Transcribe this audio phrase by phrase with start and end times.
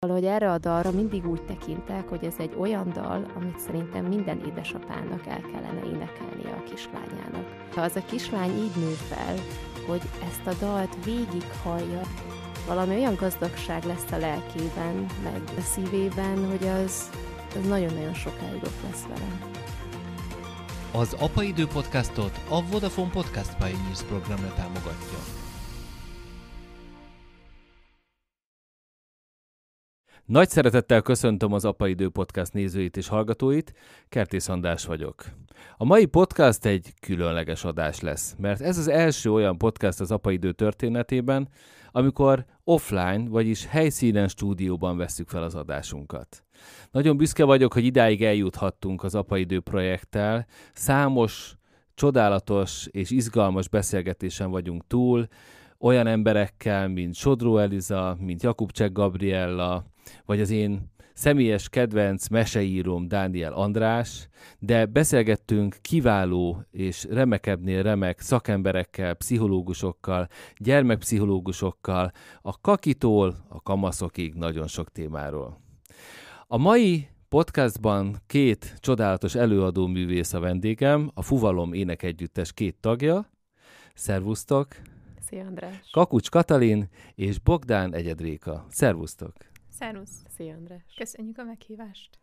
[0.00, 4.40] Valahogy erre a dalra mindig úgy tekintek, hogy ez egy olyan dal, amit szerintem minden
[4.46, 7.70] édesapának el kellene énekelnie a kislányának.
[7.74, 9.34] Ha az a kislány így nő fel,
[9.86, 12.00] hogy ezt a dalt végig hallja,
[12.66, 17.10] valami olyan gazdagság lesz a lelkében, meg a szívében, hogy az,
[17.56, 19.38] az nagyon-nagyon sokáig ott lesz vele.
[20.92, 25.37] Az Apa Idő podcastot a Vodafone Podcast Pioneers programra támogatja.
[30.28, 33.72] Nagy szeretettel köszöntöm az Apaidő Podcast nézőit és hallgatóit,
[34.08, 35.24] Kertész András vagyok.
[35.76, 40.52] A mai podcast egy különleges adás lesz, mert ez az első olyan podcast az Apaidő
[40.52, 41.48] történetében,
[41.90, 46.44] amikor offline, vagyis helyszínen stúdióban vesszük fel az adásunkat.
[46.90, 50.46] Nagyon büszke vagyok, hogy idáig eljuthattunk az Apaidő projekttel.
[50.72, 51.56] Számos
[51.94, 55.28] csodálatos és izgalmas beszélgetésen vagyunk túl,
[55.80, 59.84] olyan emberekkel, mint Sodró Eliza, mint Jakubcsek Gabriella,
[60.24, 69.14] vagy az én személyes kedvenc meseíróm Dániel András, de beszélgettünk kiváló és remekebbnél remek szakemberekkel,
[69.14, 75.60] pszichológusokkal, gyermekpszichológusokkal, a kakitól a kamaszokig nagyon sok témáról.
[76.46, 83.30] A mai podcastban két csodálatos előadó művész a vendégem, a Fuvalom énekegyüttes két tagja.
[83.94, 84.68] Szervusztok!
[85.20, 85.90] Szia András!
[85.92, 88.66] Kakucs Katalin és Bogdán Egyedréka.
[88.68, 89.32] Szervusztok!
[89.78, 90.22] Szervusz!
[90.36, 90.82] Szia András!
[90.96, 92.18] Köszönjük a meghívást!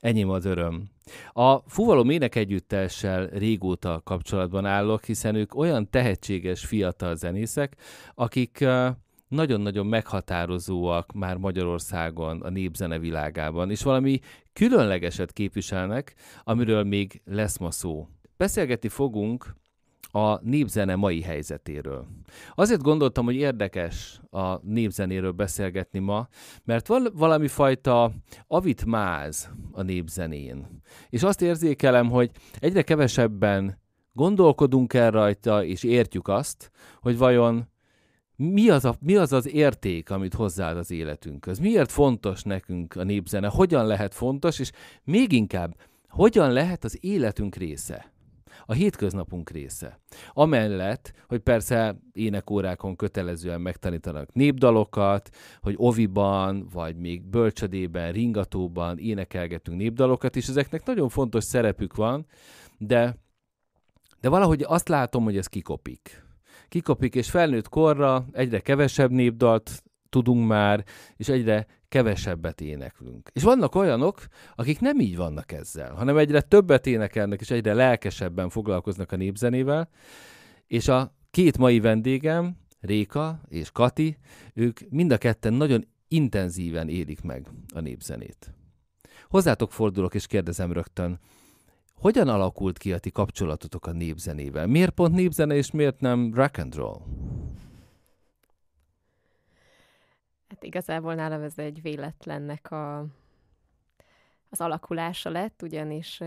[0.00, 0.90] Enyém az öröm.
[1.32, 7.76] A Fuvalom énekegyüttessel régóta kapcsolatban állok, hiszen ők olyan tehetséges fiatal zenészek,
[8.14, 8.64] akik
[9.28, 14.20] nagyon-nagyon meghatározóak már Magyarországon, a népzene világában, és valami
[14.52, 18.08] különlegeset képviselnek, amiről még lesz ma szó.
[18.36, 19.56] Beszélgetni fogunk
[20.12, 22.06] a népzene mai helyzetéről.
[22.54, 26.28] Azért gondoltam, hogy érdekes a népzenéről beszélgetni ma,
[26.64, 28.12] mert van valami fajta
[28.46, 30.82] avit máz a népzenén.
[31.08, 33.80] És azt érzékelem, hogy egyre kevesebben
[34.12, 36.70] gondolkodunk el rajta, és értjük azt,
[37.00, 37.70] hogy vajon
[38.36, 41.58] mi az, a, mi az az érték, amit hozzáad az életünkhöz?
[41.58, 43.48] Miért fontos nekünk a népzene?
[43.48, 44.70] Hogyan lehet fontos, és
[45.04, 45.76] még inkább,
[46.08, 48.11] hogyan lehet az életünk része?
[48.66, 50.00] A hétköznapunk része.
[50.32, 55.30] Amellett, hogy persze énekórákon kötelezően megtanítanak népdalokat,
[55.60, 62.26] hogy oviban, vagy még bölcsödében, ringatóban énekelgetünk népdalokat, és ezeknek nagyon fontos szerepük van,
[62.78, 63.16] de,
[64.20, 66.24] de valahogy azt látom, hogy ez kikopik.
[66.68, 70.84] Kikopik, és felnőtt korra egyre kevesebb népdalt tudunk már,
[71.16, 73.30] és egyre kevesebbet éneklünk.
[73.32, 78.48] És vannak olyanok, akik nem így vannak ezzel, hanem egyre többet énekelnek, és egyre lelkesebben
[78.48, 79.88] foglalkoznak a népzenével,
[80.66, 84.16] és a két mai vendégem, Réka és Kati,
[84.54, 88.54] ők mind a ketten nagyon intenzíven élik meg a népzenét.
[89.28, 91.18] Hozzátok fordulok és kérdezem rögtön,
[91.94, 94.66] hogyan alakult ki a ti kapcsolatotok a népzenével?
[94.66, 97.00] Miért pont népzene, és miért nem rock and roll?
[100.52, 102.98] Hát igazából nálam ez egy véletlennek a,
[104.50, 106.20] az alakulása lett, ugyanis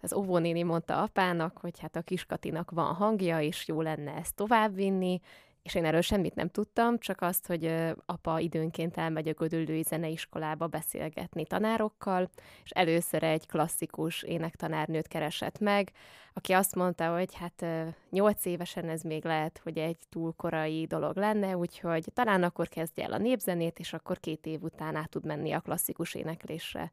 [0.00, 5.20] az óvónéni mondta apának, hogy hát a kiskatinak van hangja, és jó lenne ezt továbbvinni,
[5.62, 7.74] és én erről semmit nem tudtam, csak azt, hogy
[8.06, 12.30] apa időnként elmegy a Gödöllői Zeneiskolába beszélgetni tanárokkal,
[12.64, 15.92] és először egy klasszikus énektanárnőt keresett meg,
[16.32, 17.66] aki azt mondta, hogy hát
[18.10, 23.04] nyolc évesen ez még lehet, hogy egy túl korai dolog lenne, úgyhogy talán akkor kezdje
[23.04, 26.92] el a népzenét, és akkor két év után át tud menni a klasszikus éneklésre.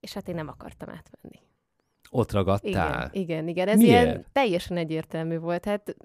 [0.00, 1.40] És hát én nem akartam átmenni.
[2.10, 3.10] Ott ragadtál?
[3.12, 3.68] Igen, igen, igen.
[3.68, 4.04] Ez Miért?
[4.04, 5.64] ilyen teljesen egyértelmű volt.
[5.64, 5.96] Hát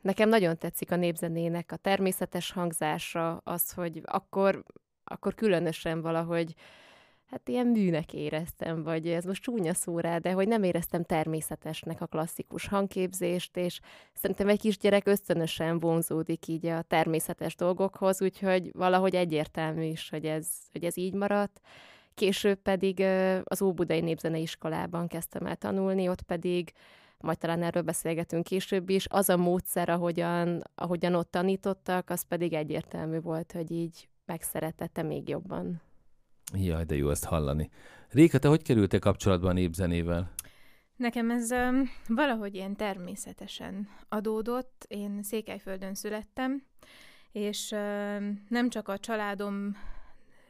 [0.00, 4.62] Nekem nagyon tetszik a népzenének a természetes hangzása, az, hogy akkor,
[5.04, 6.54] akkor különösen valahogy
[7.30, 12.00] hát ilyen műnek éreztem, vagy ez most csúnya szó rá, de hogy nem éreztem természetesnek
[12.00, 13.80] a klasszikus hangképzést, és
[14.12, 20.48] szerintem egy kisgyerek ösztönösen vonzódik így a természetes dolgokhoz, úgyhogy valahogy egyértelmű is, hogy ez,
[20.72, 21.60] hogy ez így maradt.
[22.14, 23.00] Később pedig
[23.44, 26.72] az Óbudai Népzeneiskolában kezdtem el tanulni, ott pedig
[27.20, 32.52] majd talán erről beszélgetünk később is, az a módszer, ahogyan, ahogyan ott tanítottak, az pedig
[32.52, 35.82] egyértelmű volt, hogy így megszeretette még jobban.
[36.54, 37.70] Jaj, de jó ezt hallani.
[38.08, 40.32] Réka, te hogy kerültél kapcsolatban a népzenével?
[40.96, 44.84] Nekem ez um, valahogy ilyen természetesen adódott.
[44.88, 46.62] Én Székelyföldön születtem,
[47.32, 49.76] és um, nem csak a családom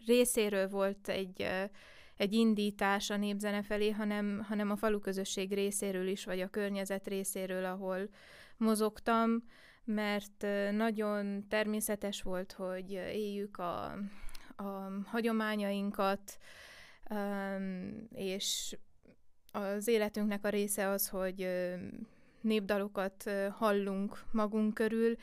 [0.07, 1.71] részéről volt egy uh,
[2.19, 7.07] egy indítás a népzene felé, hanem, hanem a falu közösség részéről is, vagy a környezet
[7.07, 8.09] részéről, ahol
[8.57, 9.43] mozogtam,
[9.85, 13.85] mert nagyon természetes volt, hogy éljük a,
[14.57, 16.39] a hagyományainkat,
[18.13, 18.77] és
[19.53, 21.49] az életünknek a része az, hogy
[22.41, 25.17] népdalokat hallunk magunk körül.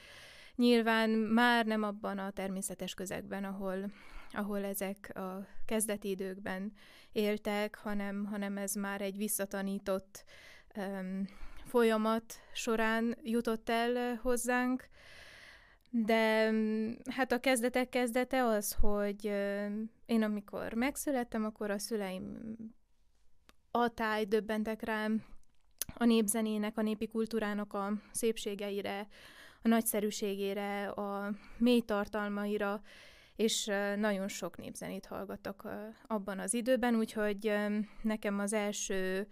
[0.55, 3.91] Nyilván már nem abban a természetes közegben, ahol,
[4.35, 6.73] ahol ezek a kezdeti időkben
[7.11, 10.23] éltek, hanem, hanem ez már egy visszatanított
[10.75, 11.27] um,
[11.65, 14.87] folyamat során jutott el hozzánk.
[15.89, 16.51] De
[17.09, 19.25] hát a kezdetek kezdete az, hogy
[20.05, 22.37] én amikor megszülettem, akkor a szüleim
[23.71, 25.23] atály döbbentek rám
[25.93, 29.07] a népzenének, a népi kultúrának a szépségeire,
[29.61, 32.81] a nagyszerűségére, a mély tartalmaira,
[33.35, 33.65] és
[33.97, 35.67] nagyon sok népzenét hallgattak
[36.07, 37.53] abban az időben, úgyhogy
[38.01, 39.27] nekem az első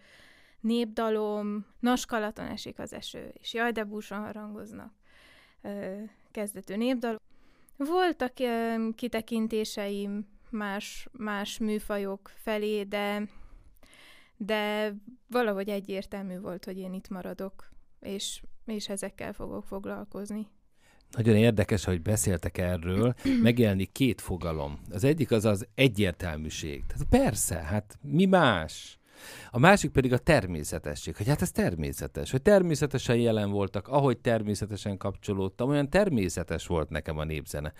[0.59, 4.93] népdalom, Naskalaton esik az eső, és jaj, de búsan harangoznak
[6.31, 7.19] kezdetű népdal.
[7.77, 8.33] Voltak
[8.95, 13.29] kitekintéseim más, más műfajok felé, de,
[14.37, 14.93] de
[15.27, 20.47] valahogy egyértelmű volt, hogy én itt maradok, és, és ezekkel fogok foglalkozni.
[21.15, 24.79] Nagyon érdekes, hogy beszéltek erről, megjelenik két fogalom.
[24.91, 26.83] Az egyik az az egyértelműség.
[26.85, 28.97] Tehát persze, hát mi más?
[29.51, 34.97] A másik pedig a természetesség, hogy hát ez természetes, hogy természetesen jelen voltak, ahogy természetesen
[34.97, 37.73] kapcsolódtam, olyan természetes volt nekem a népzene.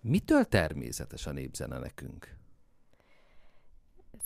[0.00, 2.34] Mitől természetes a népzene nekünk?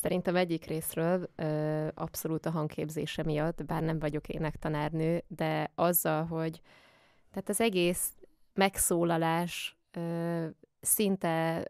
[0.00, 6.60] Szerintem egyik részről ö, abszolút a hangképzése miatt, bár nem vagyok énektanárnő, de azzal, hogy
[7.30, 8.12] tehát az egész
[8.54, 9.78] megszólalás
[10.80, 11.64] szinte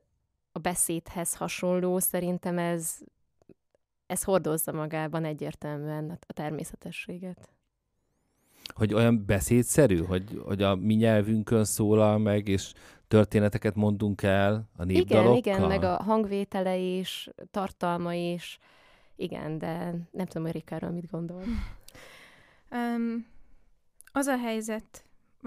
[0.52, 2.98] a beszédhez hasonló, szerintem ez
[4.10, 7.48] ez hordozza magában egyértelműen a természetességet.
[8.74, 12.72] Hogy olyan beszédszerű, hogy, hogy a mi nyelvünkön szólal meg, és
[13.08, 15.36] történeteket mondunk el a népdalokkal?
[15.36, 18.58] Igen, igen, meg a hangvétele is, tartalma is.
[19.16, 21.42] Igen, de nem tudom, hogy Rikáról mit gondol.
[22.70, 23.26] Um,
[24.12, 25.04] az a helyzet,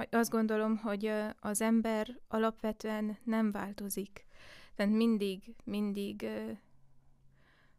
[0.10, 4.25] azt gondolom, hogy az ember alapvetően nem változik.
[4.75, 6.28] Tehát mindig, mindig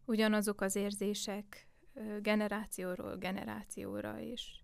[0.05, 1.69] ugyanazok az érzések
[2.21, 4.63] generációról generációra és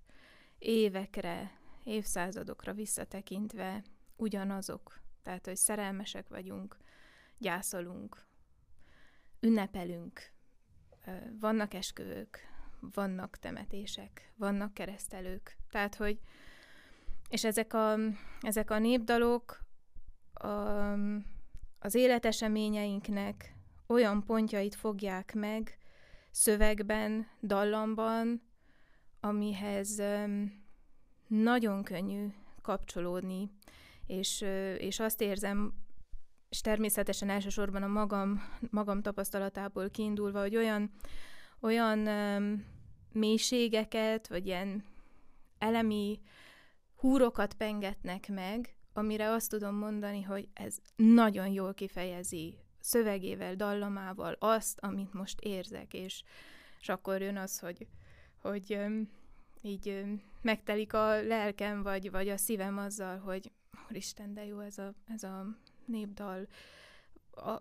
[0.59, 3.85] évekre, évszázadokra visszatekintve
[4.17, 5.01] ugyanazok.
[5.23, 6.77] Tehát, hogy szerelmesek vagyunk,
[7.39, 8.27] gyászolunk,
[9.41, 10.33] ünnepelünk,
[11.41, 12.49] vannak esküvők,
[12.81, 15.57] vannak temetések, vannak keresztelők.
[15.71, 16.21] Tehát, hogy
[17.31, 17.97] és ezek a,
[18.41, 19.65] ezek a népdalok
[20.33, 20.49] a,
[21.79, 23.55] az életeseményeinknek
[23.87, 25.79] olyan pontjait fogják meg
[26.31, 28.43] szövegben, dallamban,
[29.21, 30.03] amihez
[31.27, 32.27] nagyon könnyű
[32.63, 33.51] kapcsolódni,
[34.07, 34.41] és,
[34.79, 35.73] és azt érzem,
[36.49, 40.91] és természetesen elsősorban a magam, magam tapasztalatából kiindulva, hogy olyan,
[41.61, 41.99] olyan
[43.13, 44.85] mélységeket, vagy ilyen
[45.59, 46.21] elemi
[47.01, 54.79] húrokat pengetnek meg, amire azt tudom mondani, hogy ez nagyon jól kifejezi szövegével, dallamával azt,
[54.81, 56.23] amit most érzek, és,
[56.81, 57.87] és akkor jön az, hogy,
[58.43, 58.79] hogy
[59.63, 60.05] így
[60.43, 63.53] megtelik a lelkem, vagy, vagy a szívem azzal, hogy
[63.89, 65.47] Isten, de jó ez a, ez a
[65.85, 66.47] népdal,
[67.31, 67.61] a,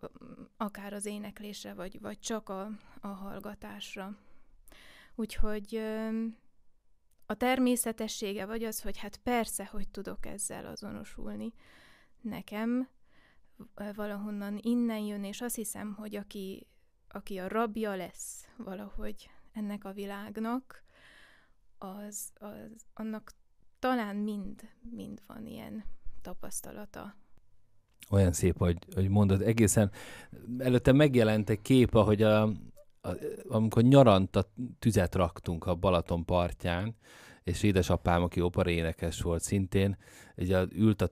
[0.57, 2.69] akár az éneklésre, vagy, vagy csak a,
[3.02, 4.18] a hallgatásra.
[5.16, 5.81] Úgyhogy
[7.30, 11.54] a természetessége, vagy az, hogy hát persze, hogy tudok ezzel azonosulni.
[12.21, 12.90] Nekem
[13.95, 16.68] valahonnan innen jön, és azt hiszem, hogy aki,
[17.07, 20.83] aki a rabja lesz valahogy ennek a világnak,
[21.78, 23.31] az, az annak
[23.80, 25.83] talán mind, mind van ilyen
[26.21, 27.16] tapasztalata.
[28.09, 29.92] Olyan szép, hogy, hogy mondod, egészen
[30.57, 32.52] előtte megjelent egy kép, ahogy a,
[33.01, 33.09] a,
[33.47, 36.95] amikor nyaranta tüzet raktunk a Balaton partján,
[37.44, 39.97] és édesapám, aki énekes volt szintén,
[40.37, 41.09] ugye ült a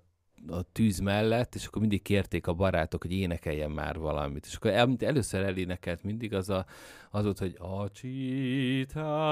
[0.47, 4.45] a tűz mellett, és akkor mindig kérték a barátok, hogy énekeljen már valamit.
[4.45, 6.65] És akkor el, először elénekelt mindig az, a,
[7.11, 9.27] az volt, hogy a csitári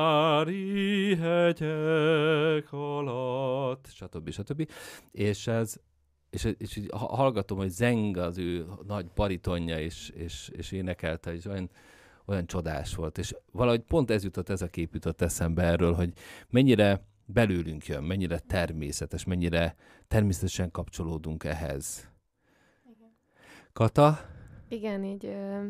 [1.15, 4.29] hegyek alatt, stb.
[4.29, 4.69] stb.
[5.11, 5.75] És ez,
[6.29, 11.45] és, és így hallgatom, hogy zeng az ő nagy baritonja, és, és, és énekelte, és
[11.45, 11.69] olyan,
[12.25, 13.17] olyan csodás volt.
[13.17, 16.13] És valahogy pont ez jutott, ez a kép jutott eszembe erről, hogy
[16.49, 19.75] mennyire belőlünk jön, mennyire természetes, mennyire
[20.07, 22.11] természetesen kapcsolódunk ehhez.
[22.95, 23.15] Igen.
[23.73, 24.19] Kata?
[24.67, 25.67] Igen, így ö,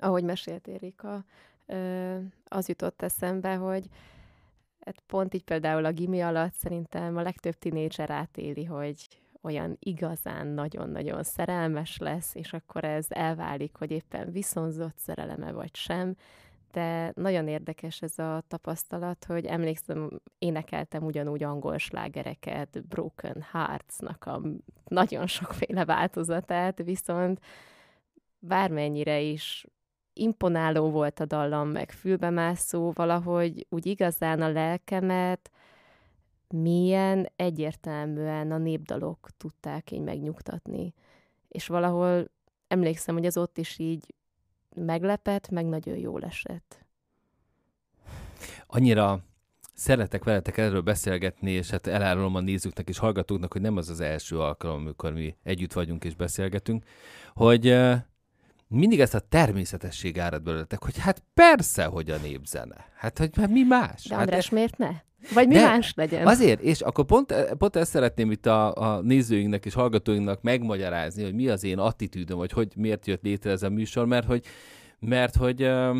[0.00, 1.24] ahogy mesélt Érika,
[1.66, 3.88] ö, az jutott eszembe, hogy
[4.86, 9.08] Hát pont így például a gimi alatt szerintem a legtöbb tinédzser átéli, hogy
[9.46, 16.16] olyan igazán nagyon-nagyon szerelmes lesz, és akkor ez elválik, hogy éppen viszonzott szereleme vagy sem,
[16.72, 24.42] de nagyon érdekes ez a tapasztalat, hogy emlékszem, énekeltem ugyanúgy angol slágereket, Broken Hearts-nak a
[24.84, 27.40] nagyon sokféle változatát, viszont
[28.38, 29.66] bármennyire is
[30.12, 35.50] imponáló volt a dallam, meg fülbemászó, valahogy úgy igazán a lelkemet
[36.62, 40.94] milyen egyértelműen a népdalok tudták így megnyugtatni.
[41.48, 42.30] És valahol
[42.68, 44.14] emlékszem, hogy az ott is így
[44.74, 46.84] meglepett, meg nagyon jól esett.
[48.66, 49.20] Annyira
[49.72, 54.00] szeretek veletek erről beszélgetni, és hát elárulom a nézőknek és hallgatóknak, hogy nem az az
[54.00, 56.84] első alkalom, amikor mi együtt vagyunk és beszélgetünk,
[57.34, 57.76] hogy
[58.68, 62.88] mindig ezt a természetesség árad belőletek, hogy hát persze, hogy a népzene.
[62.96, 64.04] Hát, hogy hát mi más?
[64.04, 64.90] De hát András, miért ne?
[65.34, 66.26] Vagy mi De más legyen?
[66.26, 71.34] Azért, és akkor pont, pont ezt szeretném itt a, a nézőinknek és hallgatóinknak megmagyarázni, hogy
[71.34, 74.44] mi az én attitűdöm, vagy hogy miért jött létre ez a műsor, mert hogy,
[74.98, 75.98] mert hogy ö,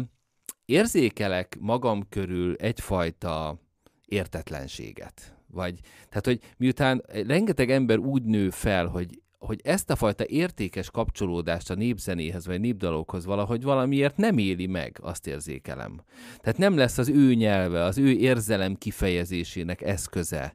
[0.65, 3.59] érzékelek magam körül egyfajta
[4.07, 5.35] értetlenséget.
[5.51, 10.91] Vagy, tehát, hogy miután rengeteg ember úgy nő fel, hogy hogy ezt a fajta értékes
[10.91, 16.01] kapcsolódást a népzenéhez vagy népdalokhoz valahogy valamiért nem éli meg, azt érzékelem.
[16.41, 20.55] Tehát nem lesz az ő nyelve, az ő érzelem kifejezésének eszköze.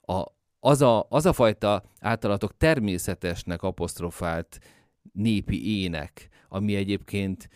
[0.00, 0.24] A,
[0.60, 4.58] az, a, az a fajta általatok természetesnek apostrofált
[5.12, 7.48] népi ének, ami egyébként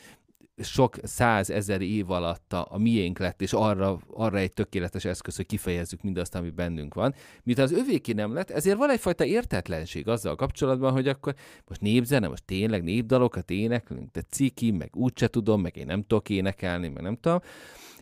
[0.63, 5.47] sok százezer év alatt a, a miénk lett, és arra, arra egy tökéletes eszköz, hogy
[5.47, 7.15] kifejezzük mindazt, ami bennünk van.
[7.43, 11.35] Miután az övéki nem lett, ezért van egyfajta értetlenség azzal kapcsolatban, hogy akkor
[11.67, 16.29] most népzene, most tényleg népdalokat éneklünk, de ciki, meg úgyse tudom, meg én nem tudok
[16.29, 17.41] énekelni, meg nem tudom.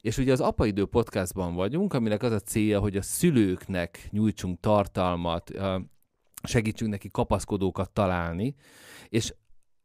[0.00, 5.50] És ugye az Apaidő podcastban vagyunk, aminek az a célja, hogy a szülőknek nyújtsunk tartalmat,
[6.42, 8.54] segítsünk neki kapaszkodókat találni,
[9.08, 9.34] és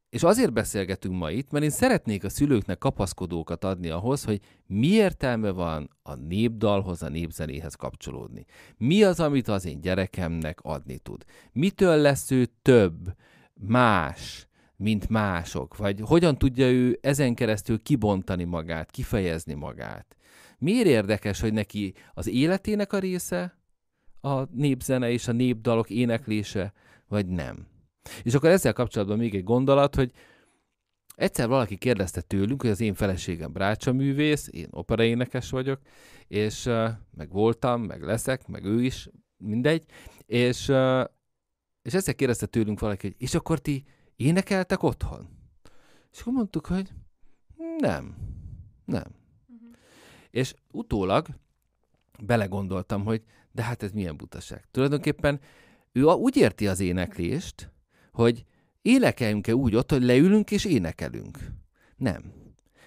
[0.10, 4.88] és azért beszélgetünk ma itt, mert én szeretnék a szülőknek kapaszkodókat adni ahhoz, hogy mi
[4.88, 8.46] értelme van a népdalhoz, a népzenéhez kapcsolódni.
[8.78, 11.26] Mi az, amit az én gyerekemnek adni tud?
[11.52, 13.16] Mitől lesz ő több,
[13.54, 15.78] más, mint mások?
[15.78, 20.16] Vagy hogyan tudja ő ezen keresztül kibontani magát, kifejezni magát?
[20.58, 23.58] Miért érdekes, hogy neki az életének a része
[24.22, 26.74] a népzene és a népdalok éneklése,
[27.08, 27.68] vagy nem?
[28.24, 30.12] És akkor ezzel kapcsolatban még egy gondolat, hogy
[31.16, 35.82] egyszer valaki kérdezte tőlünk, hogy az én feleségem brácsa művész, én operaénekes vagyok,
[36.28, 39.86] és uh, meg voltam, meg leszek, meg ő is, mindegy,
[40.26, 41.04] és, uh,
[41.82, 43.84] és ezzel kérdezte tőlünk valaki, hogy és akkor ti
[44.16, 45.30] énekeltek otthon?
[46.12, 46.92] És akkor mondtuk, hogy
[47.78, 48.16] nem,
[48.86, 49.16] nem.
[49.48, 49.70] Uh-huh.
[50.30, 51.28] És utólag
[52.24, 54.66] belegondoltam, hogy de hát ez milyen butaság.
[54.72, 55.40] Tulajdonképpen
[55.92, 57.72] ő úgy érti az éneklést,
[58.18, 58.46] hogy
[58.82, 61.38] énekeljünk-e úgy ott, hogy leülünk és énekelünk.
[61.96, 62.34] Nem.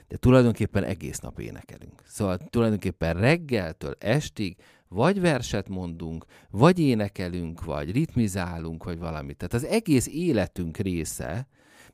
[0.09, 2.03] De tulajdonképpen egész nap énekelünk.
[2.07, 4.57] Szóval tulajdonképpen reggeltől estig
[4.89, 9.37] vagy verset mondunk, vagy énekelünk, vagy ritmizálunk, vagy valamit.
[9.37, 11.49] Tehát az egész életünk része,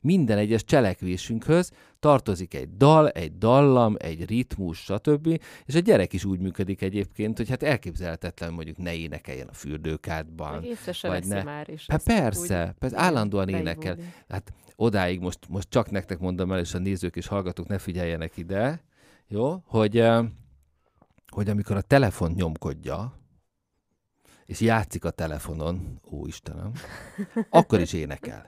[0.06, 1.70] minden egyes cselekvésünkhöz
[2.00, 5.40] tartozik egy dal, egy dallam, egy ritmus, stb.
[5.64, 10.62] És a gyerek is úgy működik egyébként, hogy hát elképzelhetetlen mondjuk ne énekeljen a fürdőkádban.
[11.02, 11.42] vagy ne.
[11.42, 11.84] már is.
[11.88, 13.96] Hát persze, persze, állandóan énekel.
[14.28, 18.36] Hát odáig most, most csak nektek mondom el, és a nézők és hallgatók ne figyeljenek
[18.36, 18.82] ide,
[19.28, 20.04] jó, hogy,
[21.28, 23.18] hogy amikor a telefon nyomkodja,
[24.44, 26.72] és játszik a telefonon, ó Istenem,
[27.50, 28.46] akkor is énekel.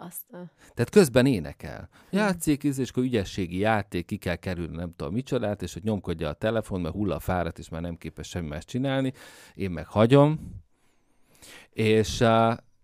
[0.00, 0.26] Azt.
[0.74, 1.88] Tehát közben énekel.
[2.10, 6.32] Játszik, és akkor ügyességi játék, ki kell kerülni, nem tudom micsodát, és hogy nyomkodja a
[6.32, 9.12] telefon, mert hull a fáradt, és már nem képes semmi más csinálni.
[9.54, 10.62] Én meg hagyom.
[11.70, 12.24] És,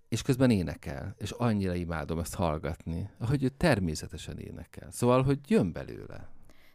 [0.08, 1.14] és közben énekel.
[1.18, 4.90] És annyira imádom ezt hallgatni, ahogy ő természetesen énekel.
[4.90, 6.28] Szóval, hogy jön belőle.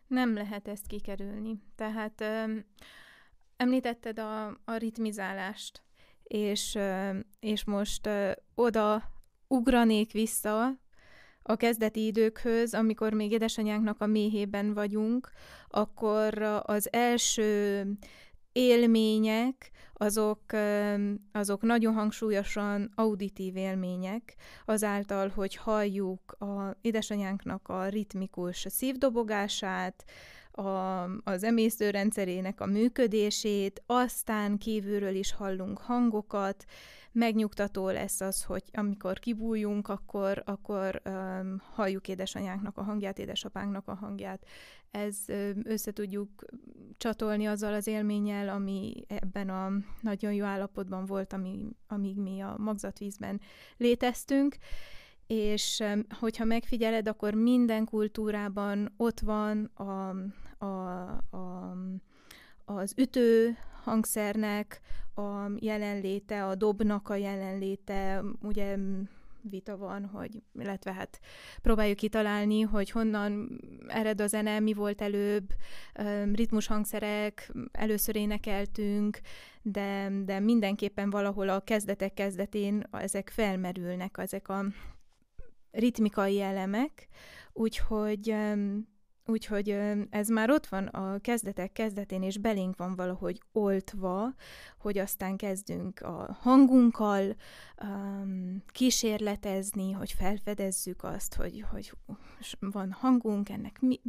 [0.08, 1.62] Nem lehet ezt kikerülni.
[1.76, 2.66] Tehát öm,
[3.58, 5.84] említetted a, a ritmizálást,
[6.24, 9.18] és, öm, és most ö, oda
[9.50, 10.80] ugranék vissza
[11.42, 15.30] a kezdeti időkhöz, amikor még édesanyánknak a méhében vagyunk,
[15.68, 17.86] akkor az első
[18.52, 20.42] élmények, azok,
[21.32, 30.06] azok nagyon hangsúlyosan auditív élmények, azáltal, hogy halljuk a édesanyánknak a ritmikus szívdobogását,
[30.52, 36.66] a, az emésztőrendszerének a működését, aztán kívülről is hallunk hangokat,
[37.20, 43.94] megnyugtató lesz az, hogy amikor kibújunk, akkor, akkor um, halljuk édesanyánknak a hangját, édesapánknak a
[43.94, 44.46] hangját.
[44.92, 46.46] Ez um, össze tudjuk
[46.98, 49.72] csatolni azzal az élménnyel, ami ebben a
[50.02, 53.42] nagyon jó állapotban volt, ami, amíg mi a magzatvízben
[53.78, 54.56] léteztünk
[55.28, 55.84] és
[56.20, 60.10] hogyha megfigyeled, akkor minden kultúrában ott van a,
[60.66, 60.66] a,
[61.30, 61.76] a,
[62.76, 64.82] az ütő hangszernek
[65.16, 68.78] a jelenléte, a dobnak a jelenléte, ugye
[69.42, 71.20] vita van, hogy, illetve hát
[71.62, 75.54] próbáljuk kitalálni, hogy honnan ered a zene, mi volt előbb,
[76.34, 79.20] ritmus hangszerek, először énekeltünk,
[79.62, 84.66] de, de mindenképpen valahol a kezdetek kezdetén ezek felmerülnek, ezek a
[85.72, 87.08] ritmikai elemek,
[87.54, 88.36] úgyhogy
[89.30, 89.70] Úgyhogy
[90.10, 94.34] ez már ott van a kezdetek kezdetén, és belénk van valahogy oltva,
[94.78, 97.36] hogy aztán kezdünk a hangunkkal
[97.84, 101.94] um, kísérletezni, hogy felfedezzük azt, hogy, hogy
[102.60, 104.00] van hangunk, ennek mi,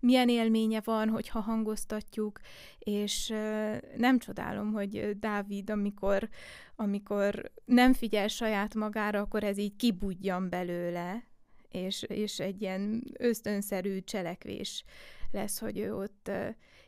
[0.00, 2.40] milyen élménye van, hogyha hangoztatjuk,
[2.78, 6.28] és uh, nem csodálom, hogy Dávid, amikor,
[6.76, 11.26] amikor nem figyel saját magára, akkor ez így kibudjan belőle,
[11.70, 14.84] és, és egy ilyen ösztönszerű cselekvés
[15.30, 16.30] lesz, hogy ő ott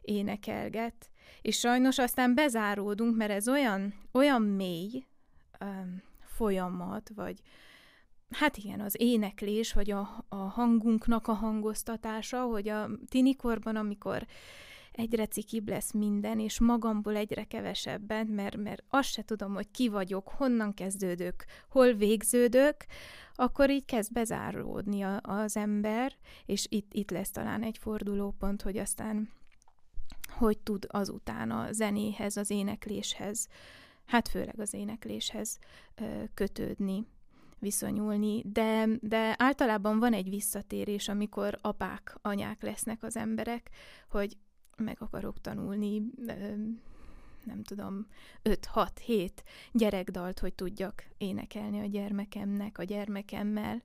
[0.00, 1.10] énekelget.
[1.42, 5.06] És sajnos aztán bezáródunk, mert ez olyan, olyan mély
[5.60, 7.40] um, folyamat, vagy
[8.30, 14.26] hát igen, az éneklés, vagy a, a hangunknak a hangoztatása, hogy a tinikorban, amikor
[14.92, 19.88] egyre cikibb lesz minden, és magamból egyre kevesebben, mert, mert azt se tudom, hogy ki
[19.88, 22.76] vagyok, honnan kezdődök, hol végződök,
[23.34, 26.12] akkor így kezd bezáródni a, az ember,
[26.46, 29.28] és itt, itt lesz talán egy fordulópont, hogy aztán
[30.30, 33.48] hogy tud azután a zenéhez, az énekléshez,
[34.06, 35.58] hát főleg az énekléshez
[36.34, 37.06] kötődni
[37.58, 43.70] viszonyulni, de, de általában van egy visszatérés, amikor apák, anyák lesznek az emberek,
[44.08, 44.36] hogy
[44.80, 46.02] meg akarok tanulni,
[47.44, 48.06] nem tudom,
[48.44, 49.30] 5-6-7
[49.72, 53.82] gyerekdalt, hogy tudjak énekelni a gyermekemnek, a gyermekemmel,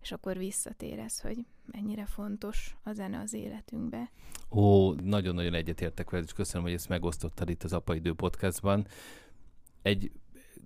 [0.00, 4.10] és akkor visszatérez, hogy mennyire fontos a zene az életünkbe.
[4.50, 8.86] Ó, nagyon-nagyon egyetértek veled, és köszönöm, hogy ezt megosztottad itt az Apaidő podcastban.
[9.82, 10.10] Egy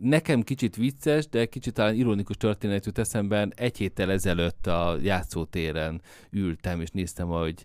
[0.01, 3.53] nekem kicsit vicces, de kicsit talán ironikus történet jut eszemben.
[3.57, 7.65] Egy héttel ezelőtt a játszótéren ültem, és néztem, hogy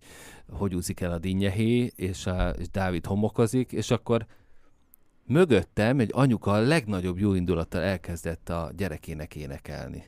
[0.49, 4.25] hogy úszik el a dinnyehé, és, a, és Dávid homokozik, és akkor
[5.25, 10.03] mögöttem egy anyuka a legnagyobb jó indulattal elkezdett a gyerekének énekelni.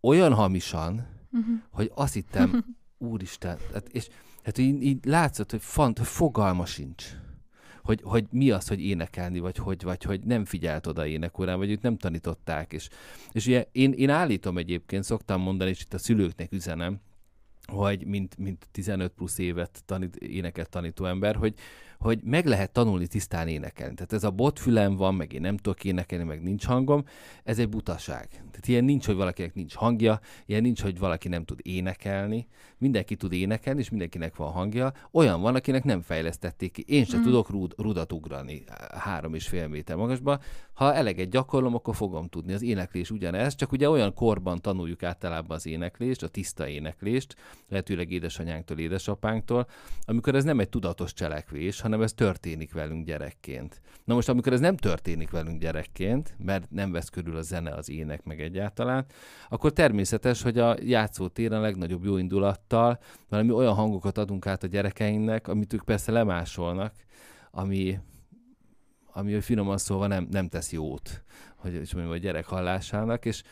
[0.00, 1.54] Olyan hamisan, uh-huh.
[1.70, 2.64] hogy azt hittem,
[2.98, 4.08] úristen, hát, és
[4.42, 7.04] hát így, így látszott, hogy, fant, hogy fogalma sincs
[7.88, 11.70] hogy, hogy mi az, hogy énekelni, vagy hogy, vagy hogy nem figyelt oda énekorán, vagy
[11.70, 12.72] őt nem tanították.
[12.72, 12.88] És,
[13.32, 17.00] és ugye én, én állítom egyébként, szoktam mondani, és itt a szülőknek üzenem,
[17.72, 21.54] hogy mint, mint 15 plusz évet tanít, éneket tanító ember, hogy,
[21.98, 23.94] hogy meg lehet tanulni tisztán énekelni.
[23.94, 27.04] Tehát ez a botfülem van, meg én nem tudok énekelni, meg nincs hangom,
[27.44, 28.28] ez egy butaság.
[28.30, 32.46] Tehát ilyen nincs, hogy valakinek nincs hangja, ilyen nincs, hogy valaki nem tud énekelni.
[32.78, 34.92] Mindenki tud énekelni, és mindenkinek van hangja.
[35.10, 36.84] Olyan van, akinek nem fejlesztették ki.
[36.86, 37.22] Én sem mm.
[37.22, 40.40] tudok rúd, rudat ugrani három és fél méter magasba.
[40.72, 42.52] Ha eleget gyakorlom, akkor fogom tudni.
[42.52, 47.36] Az éneklés ugyanez, csak ugye olyan korban tanuljuk általában az éneklést, a tiszta éneklést,
[47.68, 49.66] lehetőleg édesanyánktól, édesapánktól,
[50.04, 53.80] amikor ez nem egy tudatos cselekvés, hanem ez történik velünk gyerekként.
[54.04, 57.90] Na most, amikor ez nem történik velünk gyerekként, mert nem vesz körül a zene, az
[57.90, 59.06] ének meg egyáltalán,
[59.48, 62.16] akkor természetes, hogy a játszótéren a legnagyobb jó
[62.68, 66.94] indulattal valami olyan hangokat adunk át a gyerekeinknek, amit ők persze lemásolnak,
[67.50, 67.98] ami,
[69.12, 71.22] ami hogy finoman szólva nem, nem tesz jót,
[71.56, 73.42] hogy is mondjam, a gyerek hallásának, és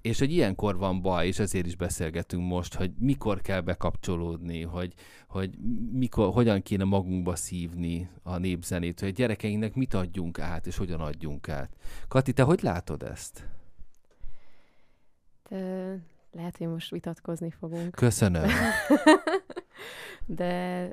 [0.00, 4.94] és hogy ilyenkor van baj, és ezért is beszélgetünk most, hogy mikor kell bekapcsolódni, hogy,
[5.28, 5.50] hogy
[5.92, 11.00] mikor, hogyan kéne magunkba szívni a népzenét, hogy a gyerekeinknek mit adjunk át, és hogyan
[11.00, 11.76] adjunk át.
[12.08, 13.48] Kati, te hogy látod ezt?
[16.32, 17.94] Lehet, hogy most vitatkozni fogunk.
[17.94, 18.48] Köszönöm.
[20.26, 20.88] De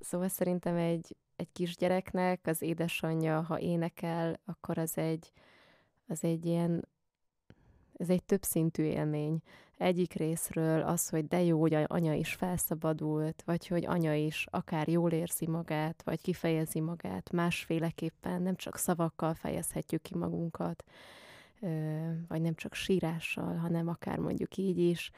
[0.00, 5.32] szóval szerintem egy, egy kisgyereknek az édesanyja, ha énekel, akkor az egy,
[6.06, 6.88] az egy ilyen
[7.96, 9.42] ez egy többszintű élmény.
[9.76, 14.88] Egyik részről az, hogy de jó, hogy anya is felszabadult, vagy hogy anya is akár
[14.88, 20.84] jól érzi magát, vagy kifejezi magát másféleképpen, nem csak szavakkal fejezhetjük ki magunkat,
[22.28, 25.10] vagy nem csak sírással, hanem akár mondjuk így is.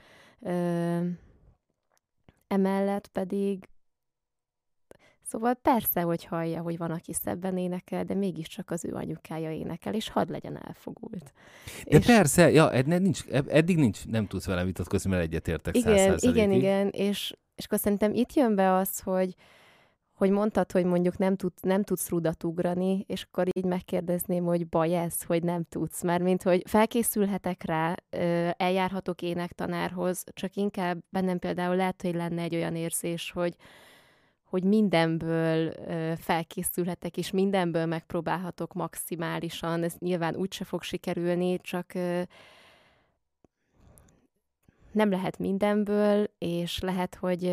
[2.49, 3.69] Emellett pedig
[5.29, 9.95] Szóval persze, hogy hallja, hogy van, aki szebben énekel, de mégiscsak az ő anyukája énekel,
[9.95, 11.33] és hadd legyen elfogult.
[11.85, 12.07] De és...
[12.07, 16.89] persze, ja, ed, nincs, eddig nincs, nem tudsz velem vitatkozni, mert egyetértek Igen, igen, igen,
[16.89, 19.35] és, és akkor szerintem itt jön be az, hogy,
[20.17, 24.69] hogy mondtad, hogy mondjuk nem, tud, nem tudsz rudat ugrani, és akkor így megkérdezném, hogy
[24.69, 26.03] baj ez, hogy nem tudsz.
[26.03, 27.95] Mert mint hogy felkészülhetek rá,
[28.57, 33.57] eljárhatok énektanárhoz, csak inkább bennem például lehet, hogy lenne egy olyan érzés, hogy,
[34.45, 35.73] hogy mindenből
[36.17, 39.83] felkészülhetek, és mindenből megpróbálhatok maximálisan.
[39.83, 41.93] Ez nyilván úgyse fog sikerülni, csak
[44.93, 47.53] nem lehet mindenből, és lehet, hogy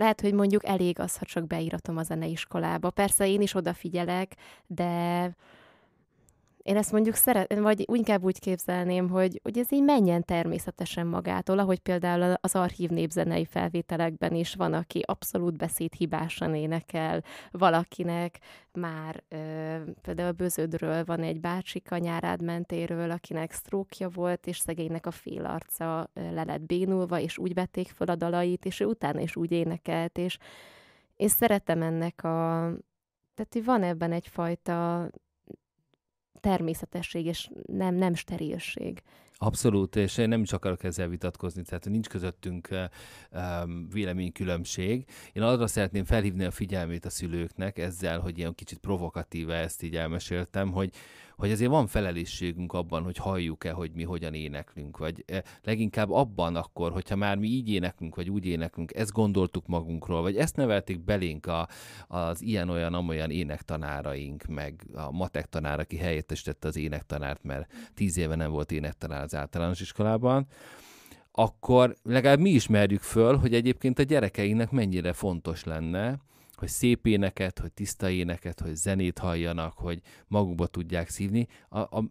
[0.00, 2.90] lehet, hogy mondjuk elég az, ha csak beíratom a zeneiskolába.
[2.90, 4.36] Persze én is odafigyelek,
[4.66, 5.34] de
[6.70, 11.58] én ezt mondjuk szeret, vagy inkább úgy képzelném, hogy, hogy ez így menjen természetesen magától,
[11.58, 18.38] ahogy például az archív népzenei felvételekben is van, aki abszolút beszédhibásan énekel, valakinek
[18.72, 19.36] már ö,
[20.02, 25.44] például a Bözödről van egy bácsika nyárád mentéről, akinek sztrókja volt, és szegénynek a fél
[25.44, 29.52] arca le lett bénulva, és úgy vették fel a dalait, és ő utána is úgy
[29.52, 30.38] énekelt, és
[31.16, 32.70] én szeretem ennek a...
[33.34, 35.08] Tehát van ebben egyfajta
[36.40, 39.02] természetesség, és nem, nem sterilség.
[39.42, 45.04] Abszolút, és én nem is akarok ezzel vitatkozni, tehát nincs közöttünk um, véleménykülönbség.
[45.32, 49.96] Én arra szeretném felhívni a figyelmét a szülőknek ezzel, hogy ilyen kicsit provokatíve ezt így
[49.96, 50.92] elmeséltem, hogy,
[51.40, 56.56] hogy azért van felelősségünk abban, hogy halljuk-e, hogy mi hogyan éneklünk, vagy e, leginkább abban
[56.56, 61.00] akkor, hogyha már mi így éneklünk, vagy úgy éneklünk, ezt gondoltuk magunkról, vagy ezt nevelték
[61.04, 61.68] belénk a,
[62.08, 68.50] az ilyen-olyan-amolyan énektanáraink, meg a matek tanár, aki helyettesítette az énektanárt, mert tíz éve nem
[68.50, 70.46] volt énektanár az általános iskolában,
[71.32, 76.18] akkor legalább mi ismerjük föl, hogy egyébként a gyerekeinknek mennyire fontos lenne,
[76.60, 82.04] hogy szép éneket, hogy tiszta éneket, hogy zenét halljanak, hogy magukba tudják szívni, a, a,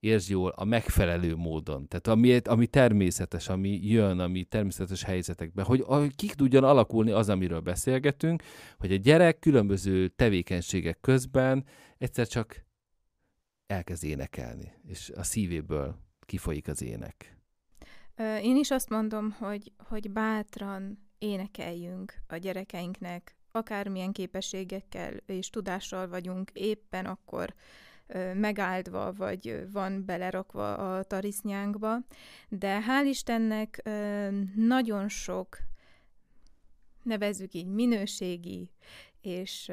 [0.00, 1.88] értsd jól, a megfelelő módon.
[1.88, 7.28] Tehát ami, ami természetes, ami jön, ami természetes helyzetekben, hogy, hogy ki tudjon alakulni az,
[7.28, 8.42] amiről beszélgetünk,
[8.78, 11.64] hogy a gyerek különböző tevékenységek közben
[11.98, 12.64] egyszer csak
[13.66, 17.38] elkezd énekelni, és a szívéből kifolyik az ének.
[18.42, 26.50] Én is azt mondom, hogy, hogy bátran énekeljünk a gyerekeinknek akármilyen képességekkel és tudással vagyunk
[26.52, 27.54] éppen akkor
[28.34, 31.98] megáldva, vagy van belerakva a tarisznyánkba,
[32.48, 33.82] de hál' Istennek
[34.54, 35.58] nagyon sok,
[37.02, 38.70] nevezzük így minőségi
[39.20, 39.72] és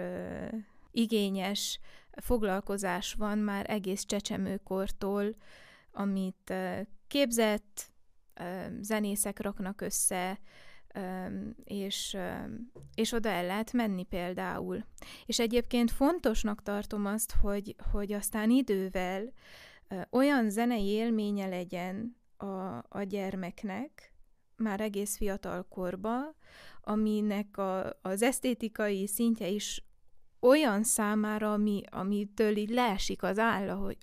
[0.91, 1.79] igényes
[2.11, 5.35] foglalkozás van már egész csecsemőkortól,
[5.91, 6.53] amit
[7.07, 7.91] képzett
[8.81, 10.39] zenészek raknak össze,
[11.63, 12.17] és,
[12.95, 14.85] és oda el lehet menni például.
[15.25, 19.33] És egyébként fontosnak tartom azt, hogy, hogy aztán idővel
[20.09, 22.45] olyan zenei élménye legyen a,
[22.89, 24.13] a gyermeknek,
[24.55, 26.35] már egész fiatal korba,
[26.81, 29.85] aminek a, az esztétikai szintje is
[30.39, 33.97] olyan számára, ami, amitől így leesik az álla, hogy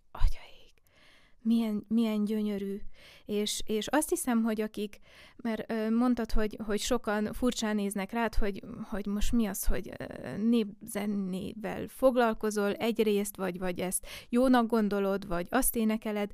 [1.42, 2.80] milyen, milyen gyönyörű.
[3.24, 4.98] És, és azt hiszem, hogy akik,
[5.36, 9.92] mert mondtad, hogy, hogy sokan furcsán néznek rád, hogy, hogy most mi az, hogy
[10.36, 16.30] népzenével foglalkozol egyrészt, vagy, vagy ezt jónak gondolod, vagy azt énekeled.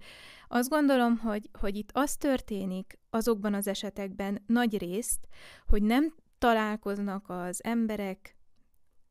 [0.49, 5.29] Azt gondolom, hogy, hogy itt az történik azokban az esetekben nagy részt,
[5.67, 8.37] hogy nem találkoznak az emberek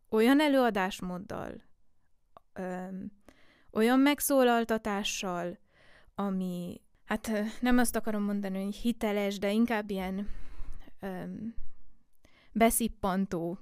[0.09, 1.61] olyan előadásmóddal,
[2.53, 3.11] öm,
[3.71, 5.57] olyan megszólaltatással,
[6.15, 10.27] ami, hát nem azt akarom mondani, hogy hiteles, de inkább ilyen
[10.99, 11.55] öm,
[12.51, 13.57] beszippantó,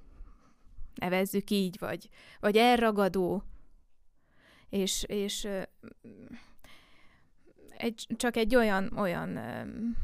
[0.96, 2.10] nevezzük így, vagy,
[2.40, 3.44] vagy elragadó,
[4.70, 5.48] és, és
[7.78, 9.98] egy, csak egy olyan, olyan öm,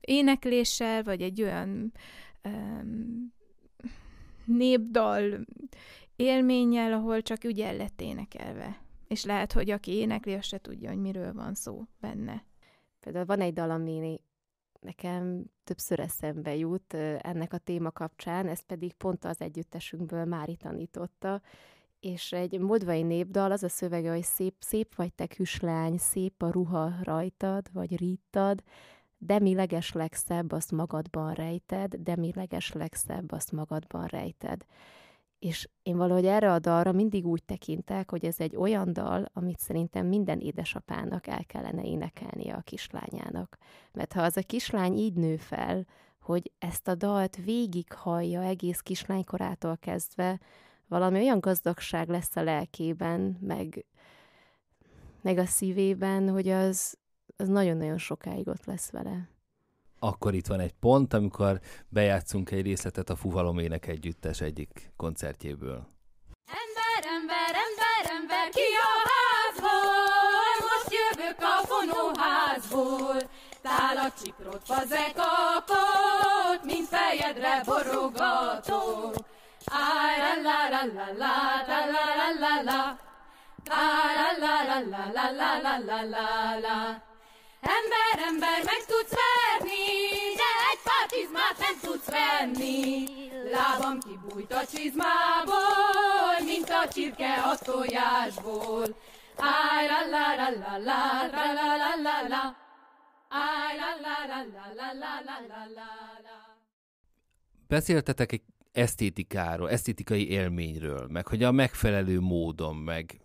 [0.00, 1.92] énekléssel, vagy egy olyan
[2.42, 3.32] öm,
[4.44, 5.46] népdal
[6.16, 8.80] élménnyel, ahol csak ügyel lett énekelve
[9.12, 12.44] és lehet, hogy aki énekli, azt se tudja, hogy miről van szó benne.
[13.00, 14.20] Például van egy dal, ami
[14.80, 21.42] nekem többször eszembe jut ennek a téma kapcsán, ez pedig pont az együttesünkből Mári tanította,
[22.00, 26.50] és egy modvai népdal, az a szövege, hogy szép, szép vagy te küslány, szép a
[26.50, 28.62] ruha rajtad, vagy rítad,
[29.18, 34.64] de mi leges legszebb, azt magadban rejted, de mi leges legszebb, azt magadban rejted.
[35.42, 39.58] És én valahogy erre a dalra mindig úgy tekintek, hogy ez egy olyan dal, amit
[39.58, 43.58] szerintem minden édesapának el kellene énekelnie a kislányának.
[43.92, 45.86] Mert ha az a kislány így nő fel,
[46.20, 50.40] hogy ezt a dalt végighallja egész kislánykorától kezdve,
[50.88, 53.84] valami olyan gazdagság lesz a lelkében, meg,
[55.20, 56.98] meg a szívében, hogy az,
[57.36, 59.28] az nagyon-nagyon sokáig ott lesz vele.
[60.04, 65.86] Akkor itt van egy pont, amikor bejátszunk egy részletet a Fuvalom Ének Együttes egyik koncertjéből.
[66.62, 70.54] Ember, ember, ember, ember, ki a házból?
[70.68, 73.30] Most jövök a fonóházból.
[73.62, 79.14] Tál a csiprot, fazekakot, mint fejedre borogatok.
[79.64, 81.34] Áj, la la la la la,
[81.68, 82.98] la la la la la.
[83.70, 83.84] La
[84.42, 87.02] la la la la la la.
[87.62, 89.81] Ember, ember, meg tudsz verni,
[91.12, 93.04] csizmát nem tudsz venni.
[93.50, 98.86] Lábam kibújt a csizmából, mint a csirke a tojásból.
[99.36, 102.56] Áj, la la la la la, la la la la la.
[107.68, 113.20] Beszéltetek egy esztétikáról, esztétikai élményről, meg hogy a megfelelő módon, meg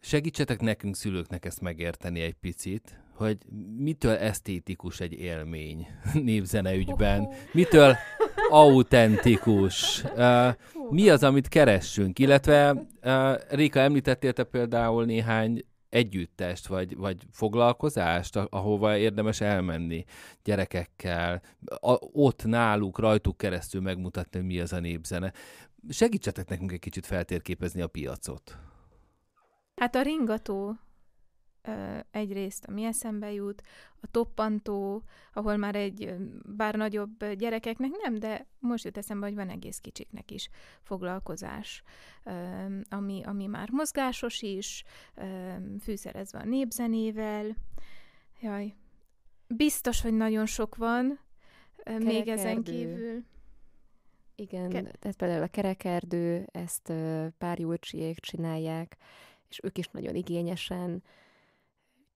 [0.00, 3.38] segítsetek nekünk szülőknek ezt megérteni egy picit, hogy
[3.76, 7.96] mitől esztétikus egy élmény népzene ügyben, mitől
[8.50, 10.04] autentikus,
[10.90, 12.86] mi az, amit keressünk, illetve
[13.48, 20.04] Réka, említettél te például néhány együttest, vagy, vagy foglalkozást, ahova érdemes elmenni
[20.42, 25.32] gyerekekkel, a, ott náluk, rajtuk keresztül megmutatni, hogy mi az a népzene.
[25.88, 28.58] Segítsetek nekünk egy kicsit feltérképezni a piacot.
[29.76, 30.78] Hát a ringató
[32.10, 33.62] egyrészt mi eszembe jut,
[34.00, 36.14] a toppantó, ahol már egy,
[36.56, 40.48] bár nagyobb gyerekeknek nem, de most jut eszembe, hogy van egész kicsiknek is
[40.82, 41.82] foglalkozás,
[42.88, 44.84] ami, ami már mozgásos is,
[45.80, 47.56] fűszerezve a népzenével.
[48.40, 48.74] Jaj,
[49.46, 51.18] biztos, hogy nagyon sok van,
[51.84, 52.06] Kerekerdő.
[52.06, 53.24] még ezen kívül.
[54.34, 56.92] Igen, Ke- tehát például a kerekerdő, ezt
[57.38, 58.96] pár Júlcsiék csinálják,
[59.48, 61.02] és ők is nagyon igényesen,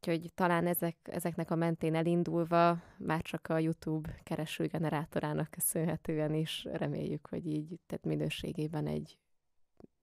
[0.06, 7.26] Úgyhogy talán ezek, ezeknek a mentén elindulva már csak a YouTube keresőgenerátorának köszönhetően is reméljük,
[7.26, 9.18] hogy így tehát minőségében egy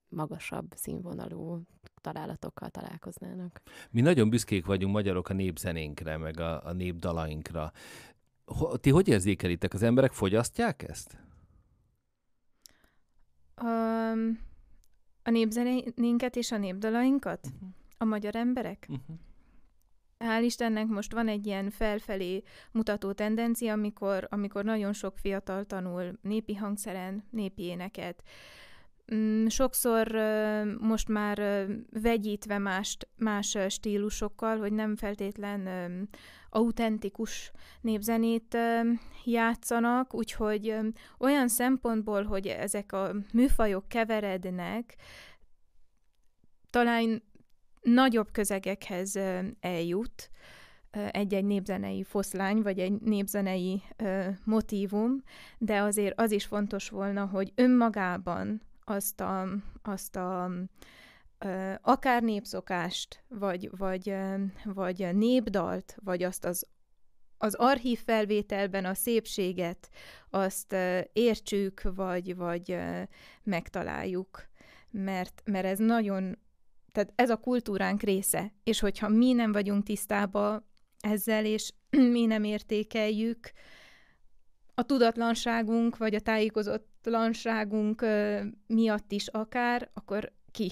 [0.10, 1.62] magasabb színvonalú
[2.02, 3.62] találatokkal találkoznának.
[3.92, 7.72] Mi nagyon büszkék vagyunk magyarok a népzenénkre, meg a, a népdalainkra.
[8.74, 9.74] Ti hogy érzékelitek?
[9.74, 11.18] Az emberek fogyasztják ezt?
[13.62, 14.40] Um,
[15.24, 17.48] a népzenénket és a népdalainkat?
[17.54, 17.70] Uh-huh.
[17.98, 18.88] A magyar emberek?
[18.90, 19.16] Uh-huh.
[20.22, 26.20] Hál' Istennek most van egy ilyen felfelé mutató tendencia, amikor, amikor nagyon sok fiatal tanul
[26.22, 28.24] népi hangszeren, népi éneket.
[29.14, 30.12] Mm, sokszor
[30.80, 31.68] most már
[32.02, 36.10] vegyítve más, más stílusokkal, hogy nem feltétlen
[36.50, 38.58] autentikus népzenét
[39.26, 40.76] játszanak, úgyhogy
[41.20, 44.96] olyan szempontból, hogy ezek a műfajok keverednek,
[46.70, 47.24] talán
[47.82, 49.20] nagyobb közegekhez
[49.60, 50.30] eljut
[51.12, 53.82] egy-egy népzenei foszlány, vagy egy népzenei
[54.44, 55.24] motívum,
[55.58, 59.48] de azért az is fontos volna, hogy önmagában azt a,
[59.82, 60.52] azt a
[61.82, 64.16] akár népszokást, vagy, vagy,
[64.64, 66.68] vagy népdalt, vagy azt az,
[67.38, 69.90] az archív felvételben a szépséget,
[70.30, 70.76] azt
[71.14, 72.78] értsük, vagy, vagy
[73.44, 74.50] megtaláljuk.
[74.92, 76.38] Mert, mert ez nagyon
[76.92, 80.66] tehát ez a kultúránk része, és hogyha mi nem vagyunk tisztában
[81.00, 81.74] ezzel, és
[82.16, 83.52] mi nem értékeljük,
[84.82, 88.06] a tudatlanságunk, vagy a tájékozatlanságunk
[88.68, 90.72] miatt is akár, akkor ki?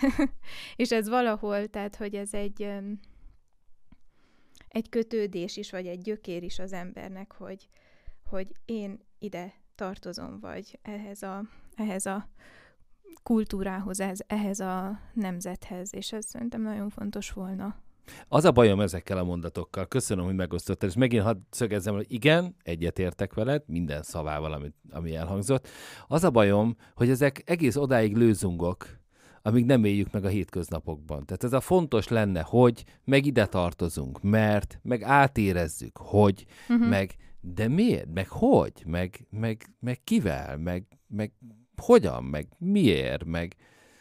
[0.76, 2.62] és ez valahol, tehát, hogy ez egy,
[4.68, 7.68] egy kötődés is, vagy egy gyökér is az embernek, hogy,
[8.24, 12.28] hogy én ide tartozom, vagy ehhez a, ehhez a
[13.22, 17.76] kultúrához, ez, ehhez a nemzethez, és ez szerintem nagyon fontos volna.
[18.28, 22.56] Az a bajom ezekkel a mondatokkal, köszönöm, hogy megosztottad, és megint hadd szögezzem, hogy igen,
[22.62, 25.68] egyetértek veled, minden szavával, ami, ami elhangzott.
[26.08, 28.98] Az a bajom, hogy ezek egész odáig lőzungok,
[29.42, 31.26] amíg nem éljük meg a hétköznapokban.
[31.26, 36.88] Tehát ez a fontos lenne, hogy meg ide tartozunk, mert, meg átérezzük, hogy, uh-huh.
[36.88, 41.32] meg de miért, meg hogy, meg, meg, meg kivel, meg, meg
[41.80, 43.56] hogyan, meg miért, meg...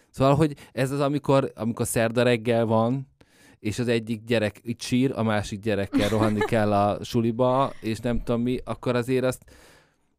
[0.09, 3.07] Szóval, hogy ez az, amikor, amikor szerda reggel van,
[3.59, 8.17] és az egyik gyerek itt sír, a másik gyerekkel rohanni kell a suliba, és nem
[8.23, 9.43] tudom mi, akkor azért azt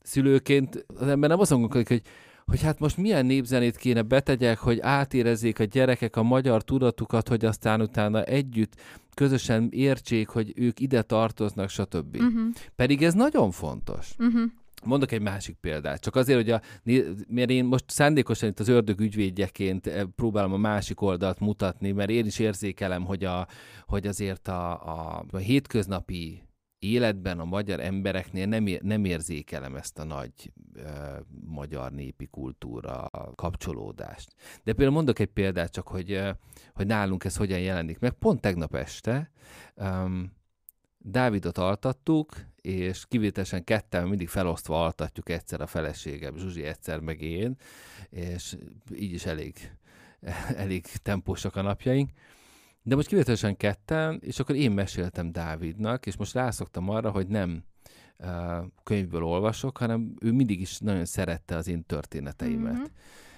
[0.02, 2.02] szülőként az ember nem azt gondolkodik, hogy
[2.50, 7.44] hogy hát most milyen népzenét kéne betegyek, hogy átérezzék a gyerekek a magyar tudatukat, hogy
[7.44, 8.72] aztán utána együtt
[9.14, 12.14] közösen értsék, hogy ők ide tartoznak, stb.
[12.14, 12.48] Uh-huh.
[12.76, 14.14] Pedig ez nagyon fontos.
[14.18, 14.42] Uh-huh.
[14.84, 16.60] Mondok egy másik példát, csak azért, hogy a,
[17.28, 22.10] mert én most szándékosan itt az ördög ügyvédjeként eh, próbálom a másik oldalt mutatni, mert
[22.10, 23.46] én is érzékelem, hogy, a,
[23.86, 26.42] hogy azért a, a, a hétköznapi
[26.78, 30.84] életben a magyar embereknél nem, nem érzékelem ezt a nagy uh,
[31.46, 34.34] magyar népi kultúra kapcsolódást.
[34.64, 36.28] De például mondok egy példát csak, hogy, uh,
[36.74, 38.12] hogy nálunk ez hogyan jelenik meg.
[38.12, 39.30] Pont tegnap este
[39.74, 40.38] um,
[41.02, 47.56] Dávidot altattuk, és kivételesen ketten mindig felosztva altatjuk egyszer a feleségem, Zsuzsi egyszer meg én,
[48.10, 48.56] és
[48.94, 49.72] így is elég,
[50.56, 52.10] elég tempósak a napjaink.
[52.82, 57.64] De most kivételesen ketten, és akkor én meséltem Dávidnak, és most rászoktam arra, hogy nem
[58.18, 62.72] uh, könyvből olvasok, hanem ő mindig is nagyon szerette az én történeteimet.
[62.72, 62.84] Mm-hmm.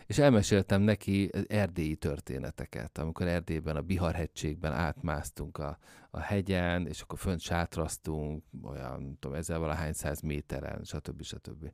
[0.07, 5.79] És elmeséltem neki erdélyi történeteket, amikor Erdélyben, a Biharhegységben átmásztunk a,
[6.11, 11.23] a hegyen, és akkor fönt sátraztunk, olyan, tudom, ezzel valahány száz méteren, stb.
[11.23, 11.71] stb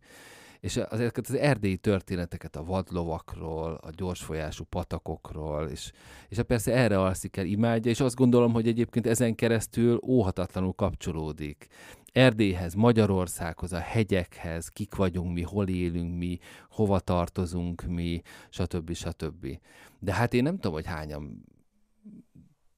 [0.61, 5.93] és azért az erdélyi történeteket a vadlovakról, a gyorsfolyású patakokról, és,
[6.29, 11.67] és persze erre alszik el imádja, és azt gondolom, hogy egyébként ezen keresztül óhatatlanul kapcsolódik.
[12.12, 16.38] Erdélyhez, Magyarországhoz, a hegyekhez, kik vagyunk mi, hol élünk mi,
[16.71, 18.92] hova tartozunk mi, stb.
[18.92, 19.59] stb.
[19.99, 21.44] De hát én nem tudom, hogy hányan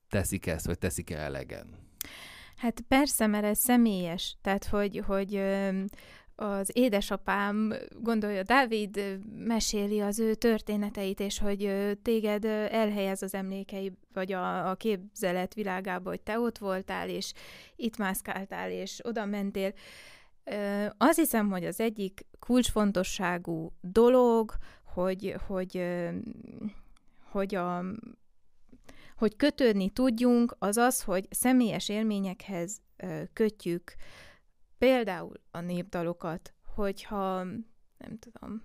[0.09, 1.89] teszik ezt, vagy teszik-e elegen.
[2.57, 4.37] Hát persze, mert ez személyes.
[4.43, 5.43] Tehát, hogy, hogy
[6.41, 14.33] az édesapám, gondolja, Dávid meséli az ő történeteit, és hogy téged elhelyez az emlékei, vagy
[14.33, 17.33] a, a képzelet világába, hogy te ott voltál, és
[17.77, 19.73] itt mászkáltál, és oda mentél.
[20.97, 24.53] Azt hiszem, hogy az egyik kulcsfontosságú dolog,
[24.85, 25.85] hogy, hogy,
[27.31, 27.85] hogy a
[29.17, 32.81] hogy kötődni tudjunk, az az, hogy személyes élményekhez
[33.33, 33.95] kötjük
[34.81, 37.43] például a népdalokat, hogyha
[37.99, 38.63] nem tudom,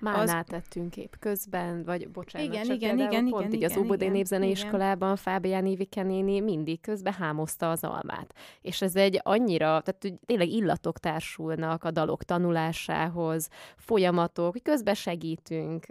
[0.00, 0.46] Málnál az...
[0.46, 5.16] tettünk kép közben, vagy bocsánat, igen, igen, igen, igen, pont igen, így az Óbudai Népzeneiskolában
[5.16, 8.34] Fábián Évike néni mindig közben hámozta az almát.
[8.60, 14.94] És ez egy annyira, tehát hogy tényleg illatok társulnak a dalok tanulásához, folyamatok, hogy közben
[14.94, 15.86] segítünk,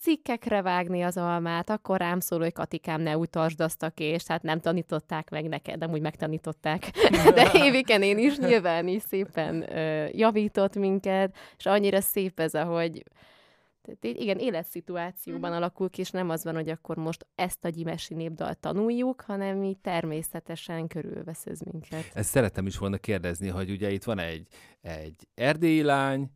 [0.00, 4.28] cikkekre vágni az almát, akkor rám szól, hogy Katikám, ne úgy tartsd azt a kést,
[4.28, 6.90] hát nem tanították meg neked, úgy megtanították.
[7.34, 13.02] De Éviken én is nyilván is szépen ö, javított minket, és annyira szép ez, ahogy
[13.82, 15.58] tehát igen, életszituációban mm-hmm.
[15.58, 19.56] alakul ki, és nem az van, hogy akkor most ezt a gyimesi népdalt tanuljuk, hanem
[19.56, 22.04] mi természetesen körülvesz ez minket.
[22.12, 24.46] Ezt szeretem is volna kérdezni, hogy ugye itt van egy,
[24.80, 26.30] egy erdélyi lány,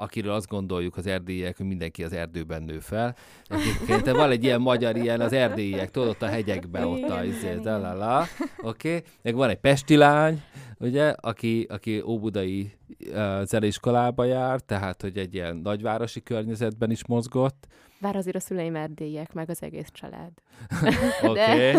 [0.00, 3.16] akiről azt gondoljuk az erdélyiek, hogy mindenki az erdőben nő fel.
[3.46, 7.56] Egyébként van egy ilyen magyar ilyen, az erdélyiek, tudod, ott a hegyekben, ott a izé,
[7.56, 8.18] oké?
[8.62, 9.02] Okay?
[9.22, 10.42] Meg van egy pesti lány,
[10.78, 17.66] ugye, aki, aki óbudai uh, zeneiskolába jár, tehát, hogy egy ilyen nagyvárosi környezetben is mozgott.
[18.00, 20.30] Bár azért a szüleim erdélyek, meg az egész család.
[21.30, 21.72] Oké,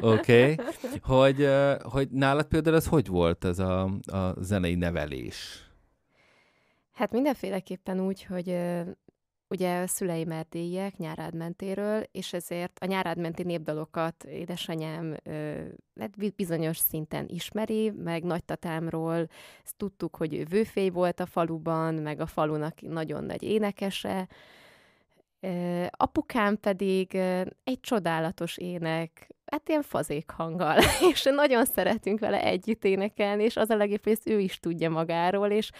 [0.00, 0.54] oké.
[1.02, 5.70] Hogy, uh, hogy nálad például ez hogy volt, ez a, a zenei nevelés?
[7.02, 8.58] Hát mindenféleképpen úgy, hogy
[9.48, 15.16] ugye szüleim erdélyiek nyárádmentéről, és ezért a nyárádmenti népdalokat édesanyám
[16.00, 19.28] hát bizonyos szinten ismeri, meg nagytatámról
[19.64, 24.28] ezt tudtuk, hogy ő vőfély volt a faluban, meg a falunak nagyon nagy énekese,
[25.90, 27.14] apukám pedig
[27.64, 30.78] egy csodálatos ének, hát ilyen fazék hanggal,
[31.12, 34.90] és nagyon szeretünk vele együtt énekelni, és az a legjobb, hogy ezt ő is tudja
[34.90, 35.70] magáról, és,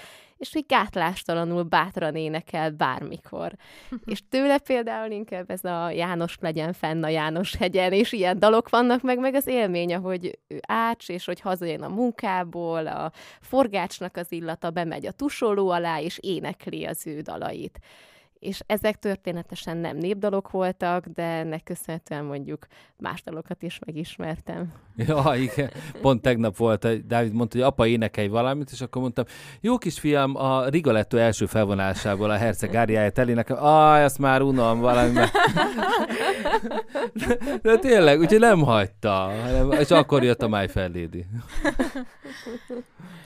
[0.43, 3.53] és hogy gátlástalanul bátran énekel bármikor.
[4.13, 8.69] és tőle például inkább ez a János legyen fenn a János hegyen, és ilyen dalok
[8.69, 14.17] vannak meg, meg az élmény, ahogy ő ács, és hogy hazajön a munkából, a forgácsnak
[14.17, 17.79] az illata bemegy a tusoló alá, és énekli az ő dalait
[18.43, 24.73] és ezek történetesen nem népdalok voltak, de ennek köszönhetően mondjuk más dalokat is megismertem.
[25.07, 25.71] Ja, igen.
[26.01, 29.25] Pont tegnap volt, Dávid mondta, hogy apa énekelj valamit, és akkor mondtam,
[29.61, 35.13] jó kisfiam, a Rigoletto első felvonásából a herceg áriáját elénekel, ah, ezt már unom valami.
[37.13, 39.33] de, de tényleg, úgyhogy nem hagyta,
[39.79, 41.27] és akkor jött a My Fair Lady.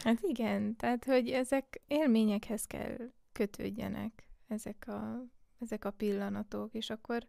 [0.04, 2.96] Hát igen, tehát, hogy ezek élményekhez kell
[3.32, 5.24] kötődjenek ezek a,
[5.60, 7.26] ezek a pillanatok, és akkor,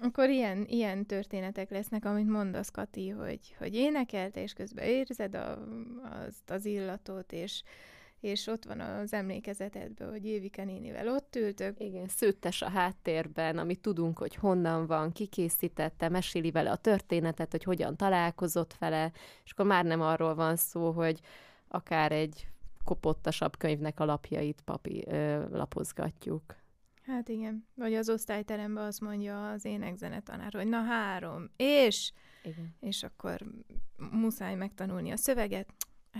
[0.00, 5.58] akkor ilyen, ilyen történetek lesznek, amit mondasz, Kati, hogy, hogy énekelte, és közben érzed a,
[6.26, 7.62] azt az illatot, és,
[8.20, 11.80] és ott van az emlékezetedben, hogy Évike nénivel ott ültök.
[11.80, 17.50] Igen, szőttes a háttérben, amit tudunk, hogy honnan van, ki készítette, meséli vele a történetet,
[17.50, 19.12] hogy hogyan találkozott vele,
[19.44, 21.20] és akkor már nem arról van szó, hogy
[21.68, 22.48] akár egy
[22.86, 26.56] kopottasabb könyvnek a lapjait papi, ö, lapozgatjuk.
[27.06, 27.66] Hát igen.
[27.74, 32.12] Vagy az osztályteremben azt mondja az énekzenetanár, hogy na három, és...
[32.42, 32.74] Igen.
[32.80, 33.40] És akkor
[34.10, 35.72] muszáj megtanulni a szöveget,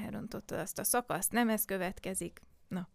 [0.05, 2.41] elrontotta azt a szakaszt, nem ez következik.
[2.69, 2.89] Na,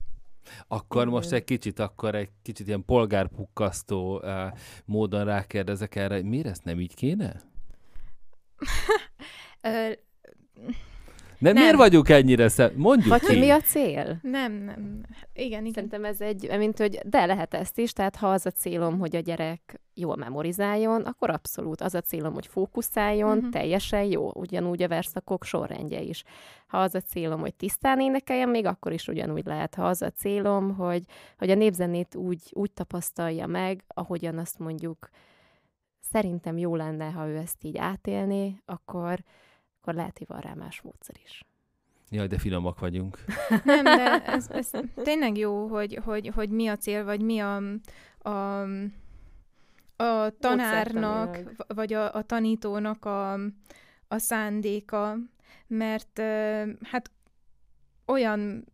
[0.67, 1.13] Akkor Igen.
[1.13, 6.63] most egy kicsit, akkor egy kicsit ilyen polgárpukkasztó uh, módon rákérdezek erre, hogy miért ezt
[6.63, 7.41] nem így kéne?
[11.41, 12.71] Ö, Nem, miért vagyunk ennyire szem?
[12.75, 13.25] Mondjuk Vagy ki.
[13.25, 14.19] hogy mi a cél?
[14.21, 15.01] nem, nem.
[15.33, 15.73] Igen, igen.
[15.73, 19.15] Szerintem ez egy, mint hogy de lehet ezt is, tehát ha az a célom, hogy
[19.15, 23.49] a gyerek jól memorizáljon, akkor abszolút az a célom, hogy fókuszáljon, Mhm.
[23.49, 26.23] teljesen jó, ugyanúgy a verszakok sorrendje is.
[26.67, 29.75] Ha az a célom, hogy tisztán énekeljen, még akkor is ugyanúgy lehet.
[29.75, 31.03] Ha az a célom, hogy,
[31.37, 35.09] hogy a népzenét úgy, úgy tapasztalja meg, ahogyan azt mondjuk
[36.11, 39.19] szerintem jó lenne, ha ő ezt így átélné, akkor,
[39.81, 41.45] akkor lehet, hogy van rá más módszer is.
[42.09, 43.17] Jaj, de finomak vagyunk.
[43.63, 47.61] Nem, de ez, ez tényleg jó, hogy, hogy, hogy mi a cél, vagy mi a,
[48.29, 48.61] a,
[49.95, 53.33] a tanárnak, vagy a, a tanítónak a,
[54.07, 55.17] a szándéka,
[55.67, 56.21] mert
[56.81, 57.11] hát
[58.05, 58.65] olyan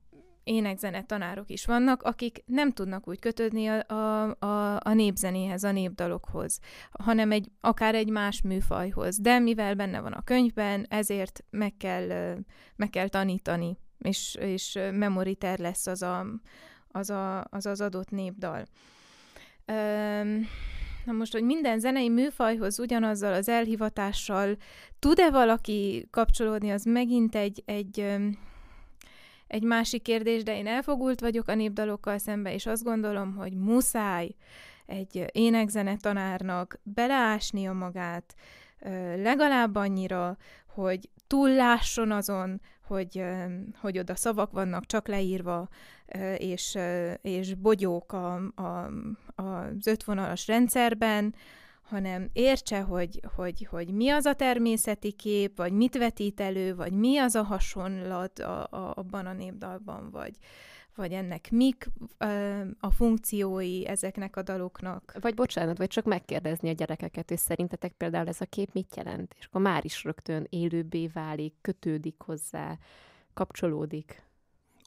[0.48, 5.72] énekzene tanárok is vannak, akik nem tudnak úgy kötődni a, a, a, a népzenéhez, a
[5.72, 6.60] népdalokhoz,
[6.92, 9.18] hanem egy, akár egy más műfajhoz.
[9.18, 12.38] De mivel benne van a könyvben, ezért meg kell,
[12.76, 16.26] meg kell tanítani, és, és memoriter lesz az a,
[16.88, 18.64] az, a, az, az adott népdal.
[19.66, 20.48] Öm,
[21.08, 24.58] Na most, hogy minden zenei műfajhoz ugyanazzal az elhivatással
[25.00, 28.06] tud-e valaki kapcsolódni, az megint egy, egy,
[29.48, 34.36] egy másik kérdés, de én elfogult vagyok a népdalokkal szembe, és azt gondolom, hogy muszáj
[34.86, 38.36] egy énekzene tanárnak beleásnia magát
[39.16, 40.38] legalább annyira,
[40.68, 43.24] hogy túllásson azon, hogy,
[43.80, 45.70] hogy oda szavak vannak csak leírva,
[46.38, 46.78] és,
[47.22, 48.92] és bogyók a, a,
[49.36, 51.36] az ötvonalas rendszerben,
[51.88, 56.92] hanem értse, hogy, hogy, hogy mi az a természeti kép, vagy mit vetít elő, vagy
[56.94, 60.36] mi az a hasonlat a, a, abban a népdalban, vagy,
[60.96, 61.90] vagy ennek mik
[62.80, 65.14] a funkciói ezeknek a daloknak.
[65.20, 69.36] Vagy bocsánat, vagy csak megkérdezni a gyerekeket, hogy szerintetek például ez a kép mit jelent,
[69.40, 72.78] és akkor már is rögtön élőbbé válik, kötődik hozzá,
[73.34, 74.27] kapcsolódik.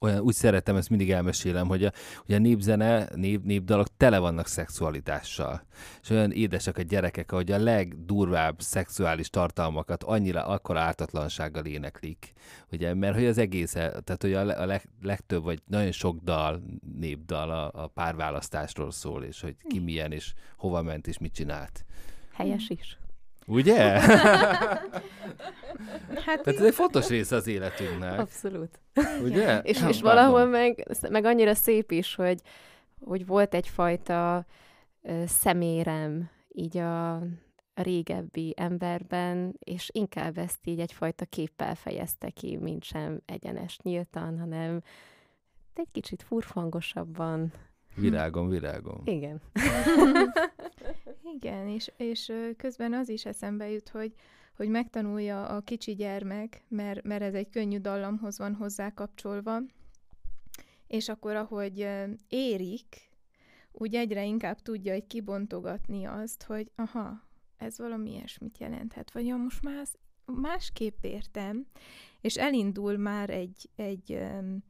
[0.01, 1.93] Olyan, úgy szeretem, ezt mindig elmesélem, hogy a,
[2.27, 5.63] hogy a népzene, nép, népdalok tele vannak szexualitással.
[6.03, 12.33] És olyan édesek a gyerekek, hogy a legdurvább szexuális tartalmakat annyira akkor ártatlansággal éneklik.
[12.73, 16.63] Ugye, mert hogy az egész, tehát hogy a, a leg, legtöbb, vagy nagyon sok dal,
[16.99, 21.85] népdal a, a párválasztásról szól, és hogy ki milyen, és hova ment, és mit csinált.
[22.33, 22.99] Helyes is.
[23.51, 24.01] Ugye?
[26.25, 28.19] Hát Tehát ez egy fontos része az életünknek.
[28.19, 28.81] Abszolút.
[29.23, 29.59] Ugye?
[29.59, 32.41] És, és valahol meg, meg annyira szép is, hogy,
[33.05, 34.47] hogy volt egyfajta
[35.03, 37.23] ö, szemérem így a, a
[37.75, 44.83] régebbi emberben, és inkább ezt így egyfajta képpel fejezte ki, mint sem egyenes nyíltan, hanem
[45.75, 47.53] egy kicsit furfangosabban.
[47.95, 49.03] Virágom, virágom.
[49.05, 49.41] Igen.
[51.37, 54.15] Igen, és, és közben az is eszembe jut, hogy,
[54.57, 59.61] hogy megtanulja a kicsi gyermek, mert, mert ez egy könnyű dallamhoz van hozzá kapcsolva,
[60.87, 61.89] és akkor, ahogy
[62.29, 63.11] érik,
[63.73, 67.23] úgy egyre inkább tudja egy kibontogatni azt, hogy aha,
[67.57, 71.67] ez valami ilyesmit jelenthet, vagy ja, most ezt másképp értem,
[72.21, 74.63] és elindul már egy, egy, öm,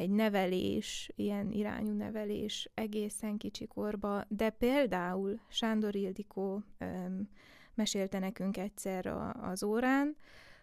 [0.00, 7.28] egy nevelés, ilyen irányú nevelés egészen kicsikorba, de például Sándor Ildikó öm,
[7.74, 10.16] mesélte nekünk egyszer a, az órán,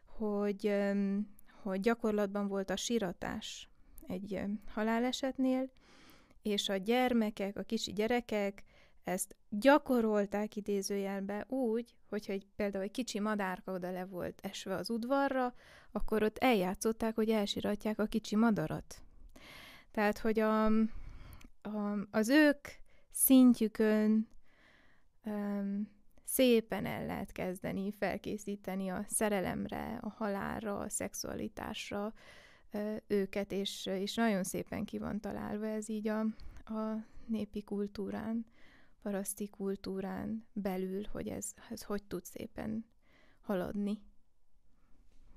[0.06, 1.28] hogy, öm,
[1.62, 3.70] hogy gyakorlatban volt a siratás
[4.08, 5.70] egy öm, halálesetnél,
[6.42, 8.64] és a gyermekek, a kicsi gyerekek
[9.04, 14.90] ezt gyakorolták idézőjelbe úgy, hogyha egy, például egy kicsi madárka oda le volt esve az
[14.90, 15.54] udvarra,
[15.92, 19.02] akkor ott eljátszották, hogy elsiratják a kicsi madarat.
[19.98, 20.66] Tehát, hogy a,
[21.62, 22.68] a, az ők
[23.12, 24.28] szintjükön
[25.26, 25.90] um,
[26.24, 32.14] szépen el lehet kezdeni felkészíteni a szerelemre, a halálra, a szexualitásra
[33.08, 36.20] őket, és, és nagyon szépen ki van találva ez így a,
[36.66, 38.46] a népi kultúrán,
[39.02, 42.86] paraszti kultúrán belül, hogy ez, ez hogy tud szépen
[43.42, 44.02] haladni.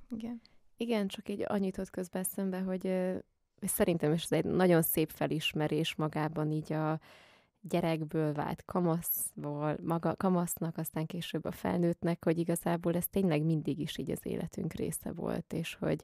[0.09, 0.41] Igen.
[0.77, 2.87] Igen, csak így annyit ott közben eszembe, hogy
[3.69, 7.01] szerintem is ez egy nagyon szép felismerés magában így a
[7.61, 13.99] gyerekből vált kamaszból, maga kamasznak, aztán később a felnőttnek, hogy igazából ez tényleg mindig is
[13.99, 16.03] így az életünk része volt, és hogy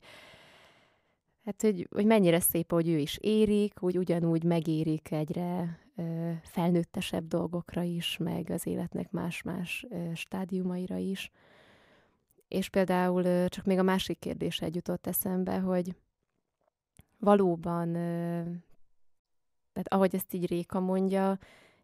[1.45, 7.27] hát, hogy, hogy mennyire szép, hogy ő is érik, úgy ugyanúgy megérik egyre ö, felnőttesebb
[7.27, 11.31] dolgokra is, meg az életnek más-más ö, stádiumaira is.
[12.49, 15.95] És például ö, csak még a másik kérdés egy jutott eszembe, hogy
[17.19, 17.93] valóban,
[19.73, 21.39] tehát ahogy ezt így Réka mondja,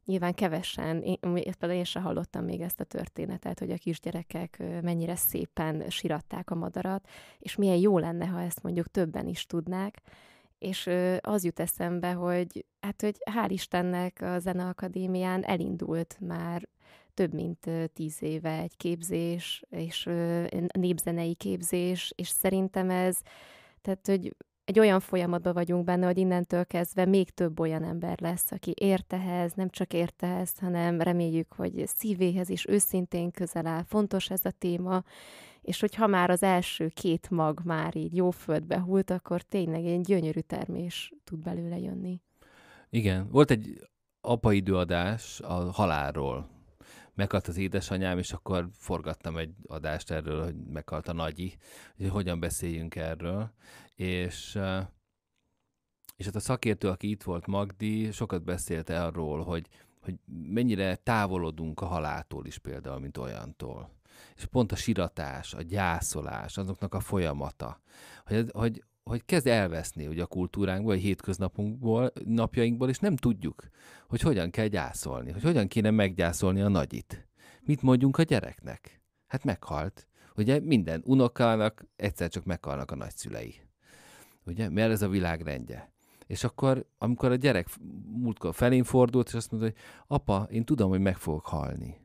[0.04, 5.16] nyilván kevesen, én, például én sem hallottam még ezt a történetet, hogy a kisgyerekek mennyire
[5.16, 7.08] szépen siratták a madarat,
[7.38, 10.02] és milyen jó lenne, ha ezt mondjuk többen is tudnák,
[10.58, 16.68] és az jut eszembe, hogy hát, hogy hál' Istennek a Zeneakadémián elindult már
[17.14, 20.08] több mint tíz éve egy képzés, és
[20.72, 23.18] népzenei képzés, és szerintem ez,
[23.80, 24.36] tehát, hogy
[24.72, 29.52] egy olyan folyamatban vagyunk benne, hogy innentől kezdve még több olyan ember lesz, aki értehez,
[29.54, 33.82] nem csak értehez, hanem reméljük, hogy szívéhez is őszintén közel áll.
[33.82, 35.02] Fontos ez a téma,
[35.60, 40.00] és hogyha már az első két mag már így jó földbe hult, akkor tényleg egy
[40.00, 42.20] gyönyörű termés tud belőle jönni.
[42.90, 43.88] Igen, volt egy
[44.20, 46.51] apaidőadás a halálról.
[47.14, 51.56] Meghalt az édesanyám, és akkor forgattam egy adást erről, hogy meghalt a nagyi,
[51.96, 53.52] hogy hogyan beszéljünk erről.
[53.94, 54.58] És,
[56.16, 59.68] és hát a szakértő, aki itt volt, Magdi, sokat beszélt arról, hogy,
[60.00, 63.90] hogy mennyire távolodunk a haláltól is például, mint olyantól.
[64.36, 67.80] És pont a siratás, a gyászolás, azoknak a folyamata,
[68.26, 73.68] hogy, hogy, hogy kezd elveszni ugye a kultúránkból, a hétköznapunkból, napjainkból, és nem tudjuk,
[74.08, 77.28] hogy hogyan kell gyászolni, hogy hogyan kéne meggyászolni a nagyit.
[77.60, 79.00] Mit mondjunk a gyereknek?
[79.26, 80.06] Hát meghalt.
[80.36, 83.60] Ugye minden unokának egyszer csak meghalnak a nagyszülei.
[84.46, 84.68] Ugye?
[84.68, 85.92] Mert ez a világ rendje.
[86.26, 87.68] És akkor, amikor a gyerek
[88.06, 92.00] múltkor felén fordult, és azt mondta, hogy apa, én tudom, hogy meg fogok halni.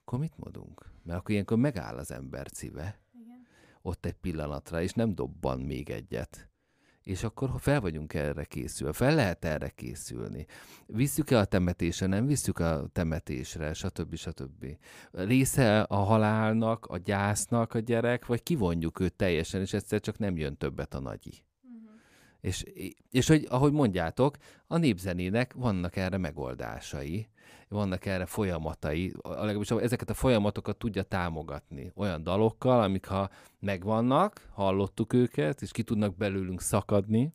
[0.00, 0.90] Akkor mit mondunk?
[1.02, 3.01] Mert akkor ilyenkor megáll az ember szíve.
[3.82, 6.50] Ott egy pillanatra, és nem dobban még egyet.
[7.02, 10.46] És akkor ha fel vagyunk erre készülve, fel lehet erre készülni.
[10.86, 14.14] Visszük-e a temetésre, nem visszük a temetésre, stb.
[14.14, 14.66] stb.
[15.10, 20.36] Része a halálnak, a gyásznak a gyerek, vagy kivonjuk őt teljesen, és egyszer csak nem
[20.36, 21.44] jön többet a nagyi.
[22.42, 22.64] És,
[23.10, 24.36] és hogy, ahogy mondjátok,
[24.66, 27.28] a népzenének vannak erre megoldásai,
[27.68, 35.12] vannak erre folyamatai, legalábbis ezeket a folyamatokat tudja támogatni olyan dalokkal, amik ha megvannak, hallottuk
[35.12, 37.32] őket, és ki tudnak belőlünk szakadni,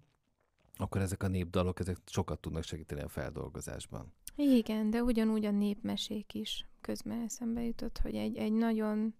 [0.76, 4.14] akkor ezek a népdalok, ezek sokat tudnak segíteni a feldolgozásban.
[4.36, 9.14] Igen, de ugyanúgy a népmesék is közben eszembe jutott, hogy egy, egy nagyon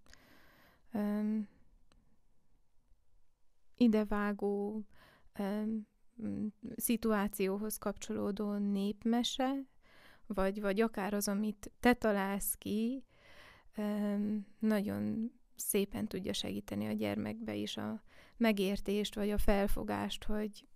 [0.94, 1.48] um,
[3.78, 4.86] idevágó
[6.76, 9.66] szituációhoz kapcsolódó népmese,
[10.28, 13.04] vagy, vagy akár az, amit te találsz ki,
[14.60, 18.04] nagyon szépen tudja segíteni a gyermekbe is a
[18.38, 20.68] megértést, vagy a felfogást, hogy,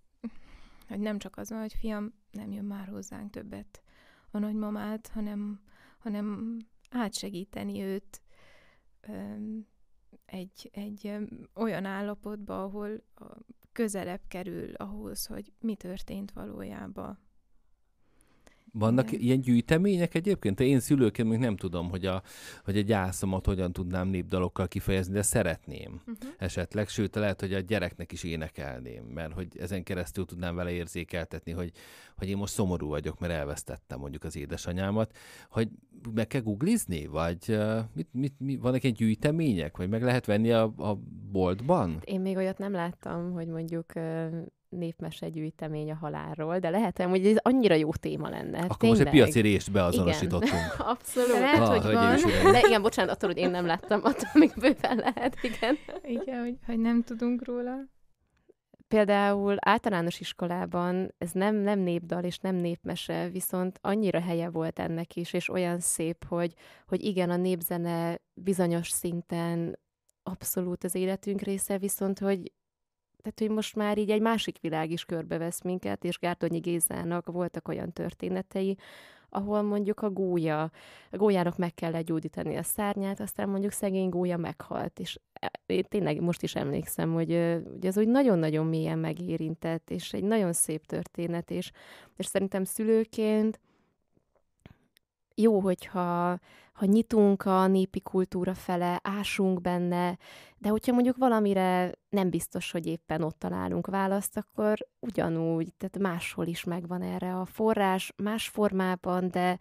[0.88, 3.82] hogy nem csak az hogy fiam, nem jön már hozzánk többet
[4.30, 5.60] a nagymamát, hanem,
[5.98, 6.56] hanem
[6.90, 8.22] átsegíteni őt
[10.24, 11.16] egy, egy
[11.54, 13.02] olyan állapotba, ahol
[13.72, 17.18] közelebb kerül ahhoz, hogy mi történt valójában
[18.72, 19.20] vannak Igen.
[19.20, 20.60] ilyen gyűjtemények egyébként?
[20.60, 22.22] Én szülőként még nem tudom, hogy a,
[22.64, 26.30] hogy a gyászomat hogyan tudnám népdalokkal kifejezni, de szeretném uh-huh.
[26.38, 31.52] esetleg, sőt, lehet, hogy a gyereknek is énekelném, mert hogy ezen keresztül tudnám vele érzékeltetni,
[31.52, 31.72] hogy,
[32.16, 35.16] hogy én most szomorú vagyok, mert elvesztettem mondjuk az édesanyámat,
[35.50, 35.68] hogy
[36.14, 37.58] meg kell googlizni, vagy
[37.94, 40.98] mit, mit, mit, vannak egy gyűjtemények, vagy meg lehet venni a, a
[41.30, 42.00] boltban?
[42.04, 43.92] Én még olyat nem láttam, hogy mondjuk
[44.72, 48.58] uh népmese gyűjtemény a halálról, de lehet, hogy ez annyira jó téma lenne.
[48.58, 48.98] Akkor Tényleg.
[48.98, 50.52] most egy piaci részt beazonosítottunk.
[50.52, 50.70] Igen.
[50.94, 51.38] Abszolút.
[51.38, 52.52] Lehet, ah, hogy van.
[52.52, 55.76] De igen, bocsánat, attól, hogy én nem láttam, attól még bőven lehet, igen.
[56.02, 57.74] Igen, hogy, hogy nem tudunk róla.
[58.88, 65.16] Például általános iskolában ez nem, nem népdal és nem népmese, viszont annyira helye volt ennek
[65.16, 66.54] is, és olyan szép, hogy,
[66.86, 69.78] hogy igen, a népzene bizonyos szinten
[70.22, 72.52] abszolút az életünk része, viszont hogy
[73.22, 77.68] tehát, hogy most már így egy másik világ is körbevesz minket, és Gárdonyi Gézának voltak
[77.68, 78.76] olyan történetei,
[79.28, 80.62] ahol mondjuk a gólya,
[81.10, 85.84] a gólyának meg kell legyógyítani a szárnyát, aztán mondjuk szegény gólya meghalt, és e, én
[85.88, 87.28] tényleg most is emlékszem, hogy,
[87.72, 91.70] hogy ez úgy nagyon-nagyon mélyen megérintett, és egy nagyon szép történet, és,
[92.16, 93.60] és szerintem szülőként
[95.34, 96.38] jó, hogyha
[96.72, 100.18] ha nyitunk a népi kultúra fele, ásunk benne,
[100.58, 106.46] de hogyha mondjuk valamire nem biztos, hogy éppen ott találunk választ, akkor ugyanúgy, tehát máshol
[106.46, 109.58] is megvan erre a forrás, más formában, de,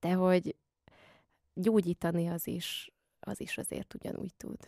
[0.00, 0.56] de hogy
[1.54, 4.58] gyógyítani az is, az is azért ugyanúgy tud.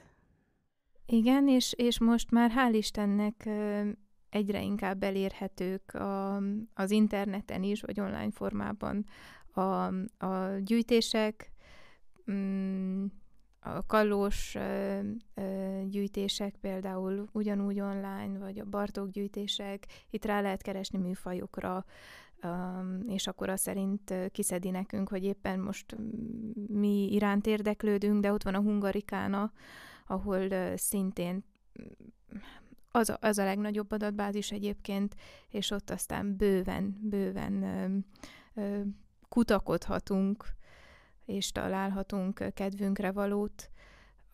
[1.06, 3.48] Igen, és, és most már hál' Istennek
[4.30, 6.36] egyre inkább elérhetők a,
[6.74, 9.06] az interneten is, vagy online formában
[9.54, 9.86] a,
[10.26, 11.52] a gyűjtések,
[12.30, 13.04] mm,
[13.60, 14.56] a kallós
[15.88, 21.84] gyűjtések például ugyanúgy online, vagy a Bartók gyűjtések, itt rá lehet keresni műfajokra,
[23.06, 25.96] és akkor az szerint kiszedi nekünk, hogy éppen most
[26.66, 29.52] mi iránt érdeklődünk, de ott van a hungarikána,
[30.06, 31.44] ahol szintén
[32.90, 35.14] az a, az a legnagyobb adatbázis egyébként,
[35.48, 37.64] és ott aztán bőven, bőven
[39.34, 40.44] kutakodhatunk,
[41.24, 43.70] és találhatunk kedvünkre valót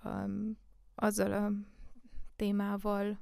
[0.04, 0.58] um,
[0.94, 1.52] azzal a
[2.36, 3.18] témával,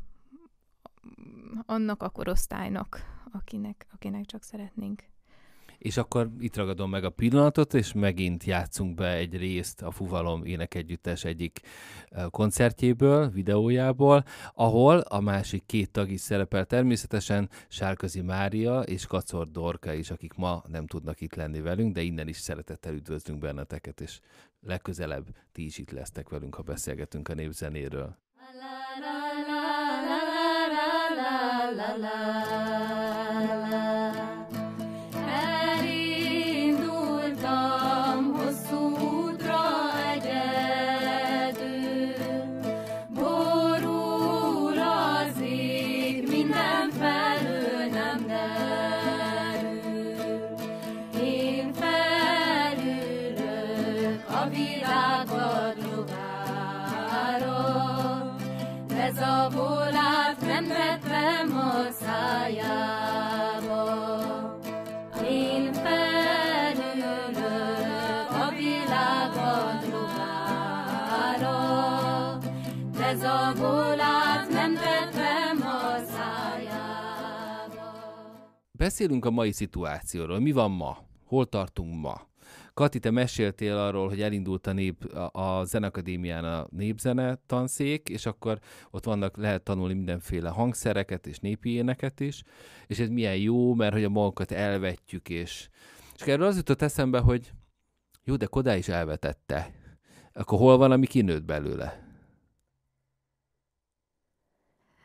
[1.66, 3.00] annak a korosztálynak,
[3.32, 5.04] akinek, akinek csak szeretnénk.
[5.78, 10.44] És akkor itt ragadom meg a pillanatot, és megint játszunk be egy részt a Fuvalom
[10.44, 11.60] énekegyüttes egyik
[12.30, 14.24] koncertjéből, videójából,
[14.54, 20.34] ahol a másik két tag is szerepel természetesen, Sárközi Mária és Kacor Dorka is, akik
[20.34, 24.20] ma nem tudnak itt lenni velünk, de innen is szeretettel üdvözlünk benneteket, és
[24.60, 28.16] legközelebb ti is itt lesztek velünk, ha beszélgetünk a népzenéről.
[28.36, 28.68] La,
[29.00, 29.76] la, la,
[30.76, 32.97] la, la, la, la.
[78.78, 80.38] Beszélünk a mai szituációról.
[80.38, 80.98] Mi van ma?
[81.24, 82.26] Hol tartunk ma?
[82.74, 88.26] Kati, te meséltél arról, hogy elindult a, nép, a, a Zenakadémián a népzene tanszék, és
[88.26, 88.58] akkor
[88.90, 92.42] ott vannak, lehet tanulni mindenféle hangszereket és népi éneket is,
[92.86, 95.68] és ez milyen jó, mert hogy a magunkat elvetjük, és,
[96.14, 97.52] és erről az jutott eszembe, hogy
[98.24, 99.72] jó, de Kodá is elvetette.
[100.32, 102.06] Akkor hol van, ami kinőtt belőle?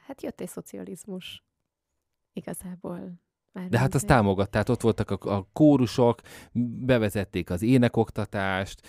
[0.05, 1.43] Hát jött egy szocializmus.
[2.33, 3.22] Igazából
[3.53, 6.21] már De hát azt támogatták, ott voltak a, a kórusok,
[6.79, 8.87] bevezették az énekoktatást,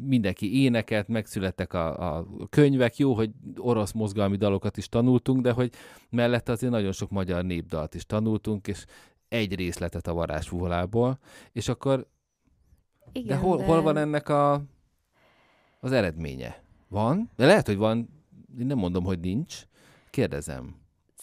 [0.00, 5.72] mindenki éneket, megszülettek a, a könyvek, jó, hogy orosz mozgalmi dalokat is tanultunk, de hogy
[6.10, 8.84] mellette azért nagyon sok magyar népdalt is tanultunk, és
[9.28, 11.18] egy részletet a varázsfúvolából,
[11.52, 12.06] és akkor
[13.12, 14.62] Igen, de, hol, de hol van ennek a,
[15.80, 16.62] az eredménye?
[16.88, 17.30] Van?
[17.36, 18.08] De lehet, hogy van,
[18.58, 19.62] én nem mondom, hogy nincs.
[20.10, 20.74] Kérdezem.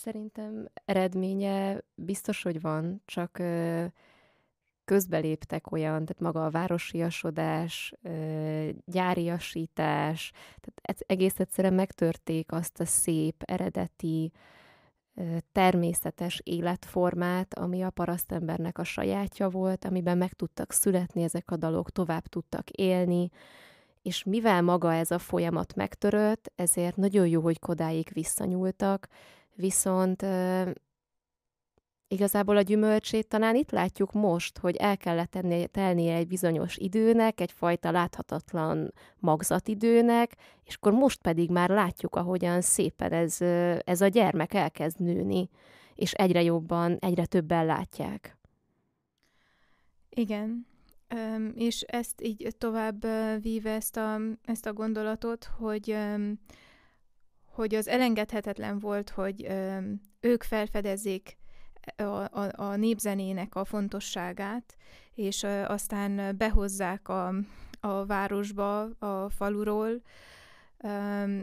[0.06, 3.41] Szerintem eredménye biztos, hogy van, csak
[4.86, 7.93] közbeléptek olyan, tehát maga a városiasodás,
[8.86, 14.32] gyáriasítás, tehát egész egyszerűen megtörték azt a szép, eredeti,
[15.51, 21.91] természetes életformát, ami a parasztembernek a sajátja volt, amiben meg tudtak születni ezek a dalok,
[21.91, 23.30] tovább tudtak élni,
[24.01, 29.08] és mivel maga ez a folyamat megtörött, ezért nagyon jó, hogy Kodáig visszanyúltak,
[29.56, 30.26] Viszont
[32.08, 37.41] igazából a gyümölcsét talán itt látjuk most, hogy el kellett tenni, telnie egy bizonyos időnek,
[37.41, 43.41] egyfajta láthatatlan magzatidőnek, és akkor most pedig már látjuk, ahogyan szépen ez,
[43.86, 45.49] ez a gyermek elkezd nőni,
[45.95, 48.38] és egyre jobban, egyre többen látják.
[50.10, 50.68] Igen,
[51.56, 53.06] és ezt így tovább
[53.41, 55.97] víve ezt a, ezt a gondolatot, hogy
[57.56, 59.47] hogy az elengedhetetlen volt, hogy
[60.20, 61.38] ők felfedezzék
[61.95, 64.76] a, a, a népzenének a fontosságát,
[65.14, 67.34] és aztán behozzák a,
[67.80, 70.01] a városba, a faluról,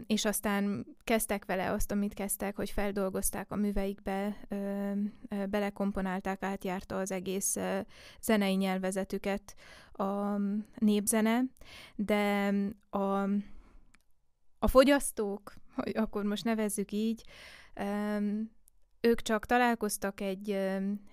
[0.07, 4.37] és aztán kezdtek vele azt, amit kezdtek, hogy feldolgozták a műveikbe,
[5.49, 7.57] belekomponálták, átjárta az egész
[8.21, 9.55] zenei nyelvezetüket
[9.91, 10.37] a
[10.77, 11.41] népzene,
[11.95, 12.53] de
[12.89, 13.23] a,
[14.59, 17.23] a fogyasztók, hogy akkor most nevezzük így,
[19.01, 20.59] ők csak találkoztak egy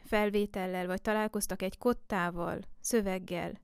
[0.05, 3.61] felvétellel, vagy találkoztak egy kottával, szöveggel,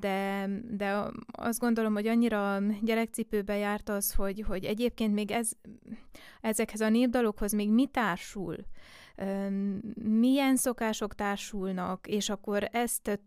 [0.00, 5.50] de, de azt gondolom, hogy annyira gyerekcipőbe járt az, hogy, hogy egyébként még ez,
[6.40, 8.56] ezekhez a népdalokhoz még mi társul,
[10.02, 13.20] milyen szokások társulnak, és akkor ezt,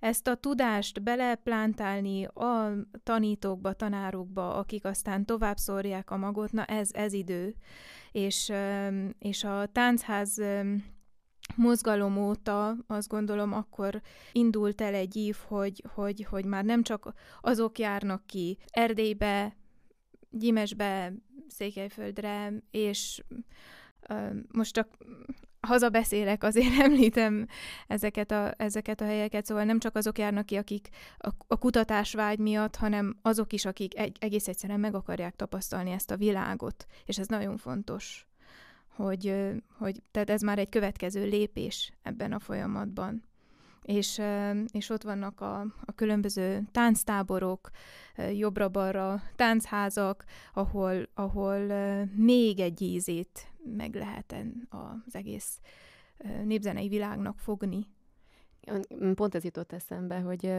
[0.00, 2.72] ezt a tudást beleplántálni a
[3.02, 7.54] tanítókba, tanárokba, akik aztán tovább szórják a magot, na ez, ez idő.
[8.12, 8.52] És,
[9.18, 10.42] és a táncház
[11.56, 14.00] mozgalom óta azt gondolom akkor
[14.32, 19.56] indult el egy ív, hogy, hogy, hogy már nem csak azok járnak ki Erdélybe,
[20.30, 21.12] Gyimesbe,
[21.48, 23.22] Székelyföldre, és
[24.52, 24.88] most csak
[25.62, 27.46] hazabeszélek, azért említem
[27.86, 30.88] ezeket a, ezeket a helyeket, szóval nem csak azok járnak ki, akik
[31.18, 36.10] a, a kutatásvágy miatt, hanem azok is, akik egy, egész egyszerűen meg akarják tapasztalni ezt
[36.10, 38.26] a világot, és ez nagyon fontos,
[38.88, 39.34] hogy,
[39.78, 43.24] hogy tehát ez már egy következő lépés ebben a folyamatban.
[43.82, 44.20] És,
[44.72, 47.70] és ott vannak a, a különböző tánctáborok,
[48.32, 51.58] jobbra-balra táncházak, ahol, ahol
[52.16, 54.34] még egy ízét meg lehet
[54.68, 55.60] az egész
[56.44, 57.86] népzenei világnak fogni.
[59.14, 60.52] Pont ez jutott eszembe, hogy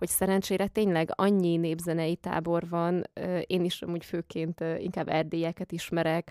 [0.00, 3.04] hogy szerencsére tényleg annyi népzenei tábor van,
[3.46, 6.30] én is amúgy főként inkább erdélyeket ismerek,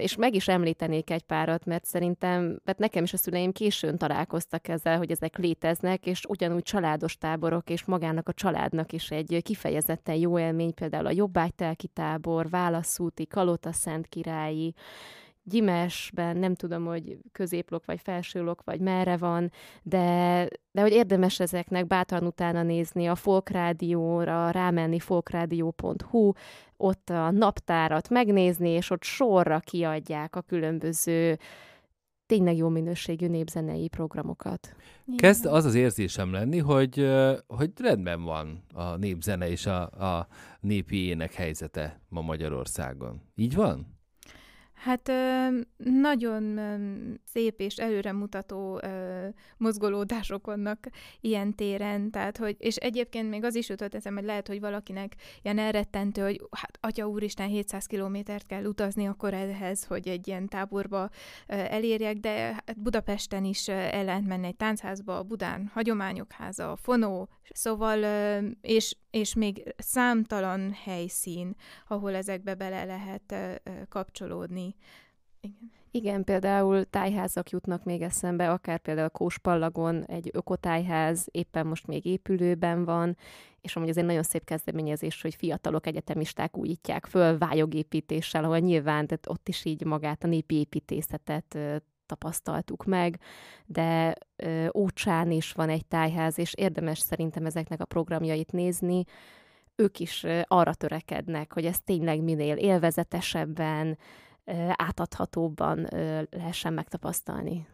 [0.00, 4.68] és meg is említenék egy párat, mert szerintem, mert nekem is a szüleim későn találkoztak
[4.68, 10.14] ezzel, hogy ezek léteznek, és ugyanúgy családos táborok, és magának a családnak is egy kifejezetten
[10.14, 14.74] jó élmény, például a Jobbágytelki tábor, Válaszúti, Kalota Szent Királyi,
[15.48, 19.50] Gyimesben, nem tudom, hogy középlok vagy felsőlok, vagy merre van,
[19.82, 26.32] de, de hogy érdemes ezeknek bátran utána nézni a Folkrádióra, rámenni folkradio.hu,
[26.76, 31.38] ott a naptárat megnézni, és ott sorra kiadják a különböző
[32.26, 34.76] tényleg jó minőségű népzenei programokat.
[35.16, 37.08] Kezd az az érzésem lenni, hogy,
[37.46, 40.28] hogy rendben van a népzene és a, a
[40.60, 43.20] népi ének helyzete ma Magyarországon.
[43.34, 43.95] Így van?
[44.76, 45.12] Hát
[45.76, 46.60] nagyon
[47.24, 48.80] szép és előremutató
[49.56, 50.86] mozgolódások vannak
[51.20, 55.14] ilyen téren, tehát hogy, és egyébként még az is jutott eszembe, hogy lehet, hogy valakinek
[55.42, 60.48] ilyen elrettentő, hogy hát atya úristen 700 kilométert kell utazni akkor ehhez, hogy egy ilyen
[60.48, 61.10] táborba
[61.46, 66.76] elérjek, de hát Budapesten is el lehet menni egy táncházba, a Budán hagyományok háza, a
[66.76, 68.04] Fonó, szóval,
[68.60, 71.54] és, és még számtalan helyszín,
[71.88, 74.65] ahol ezekbe bele lehet kapcsolódni.
[75.40, 75.74] Igen.
[75.96, 82.84] Igen, például tájházak jutnak még eszembe, akár például Kóspallagon egy ökotájház éppen most még épülőben
[82.84, 83.16] van,
[83.60, 89.06] és amúgy ez egy nagyon szép kezdeményezés, hogy fiatalok egyetemisták újítják föl vályogépítéssel, ahol nyilván
[89.06, 91.58] tehát ott is így magát a népi építészetet
[92.06, 93.20] tapasztaltuk meg,
[93.66, 94.14] de
[94.74, 99.04] Ócsán is van egy tájház, és érdemes szerintem ezeknek a programjait nézni,
[99.76, 103.98] ők is arra törekednek, hogy ez tényleg minél élvezetesebben,
[104.72, 105.86] átadhatóbban
[106.30, 107.66] lehessen megtapasztalni.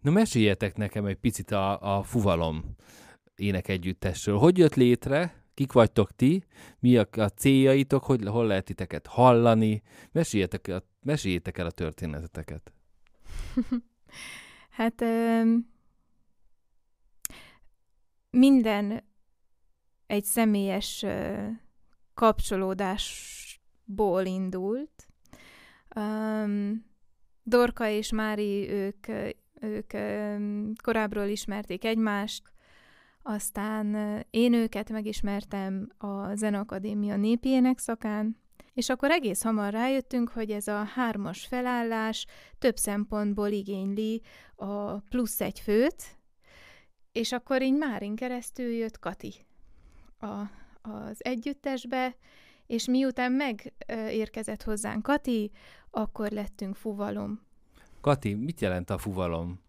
[0.00, 2.74] Na meséljetek nekem egy picit a, a Fuvalom
[3.34, 4.38] énekegyüttesről.
[4.38, 5.46] Hogy jött létre?
[5.54, 6.44] Kik vagytok ti?
[6.78, 8.04] Mi a, a céljaitok?
[8.04, 9.82] Hogy, hol lehet titeket hallani?
[10.12, 10.72] Meséljetek,
[11.02, 12.72] meséljétek el a történeteteket.
[14.78, 15.04] hát
[18.30, 19.04] minden
[20.06, 21.04] egy személyes
[22.14, 25.07] kapcsolódásból indult.
[25.96, 26.86] Um,
[27.42, 29.06] Dorka és Mári, ők,
[29.60, 32.42] ők um, korábbról ismerték egymást,
[33.22, 33.96] aztán
[34.30, 38.36] én őket megismertem a Zenakadémia népi énekszakán,
[38.74, 42.26] és akkor egész hamar rájöttünk, hogy ez a hármas felállás
[42.58, 44.22] több szempontból igényli
[44.56, 46.02] a plusz egy főt,
[47.12, 49.34] és akkor így Márin keresztül jött Kati
[50.18, 50.26] a,
[50.82, 52.16] az együttesbe,
[52.68, 55.50] és miután megérkezett hozzánk Kati,
[55.90, 57.40] akkor lettünk fuvalom.
[58.00, 59.60] Kati, mit jelent a fuvalom?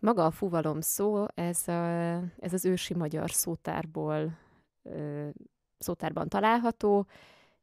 [0.00, 4.38] Maga a fuvalom szó, ez, a, ez az ősi magyar szótárból
[5.78, 7.06] szótárban található,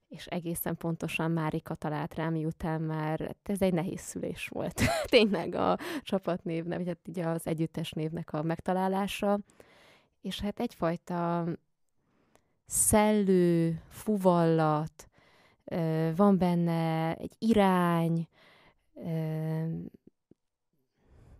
[0.08, 4.82] és egészen pontosan Márika talált rám, miután már hát ez egy nehéz szülés volt.
[5.06, 9.40] Tényleg a csapatnévnek, vagy hát ugye az együttes névnek a megtalálása.
[10.22, 11.46] És hát egyfajta
[12.66, 15.10] szellő, fuvallat,
[16.16, 18.28] van benne egy irány,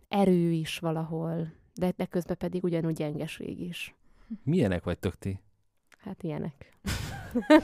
[0.08, 3.94] erő is valahol, de, de közben pedig ugyanúgy gyengeség is.
[4.42, 5.40] Milyenek vagytok ti?
[5.98, 6.78] Hát ilyenek.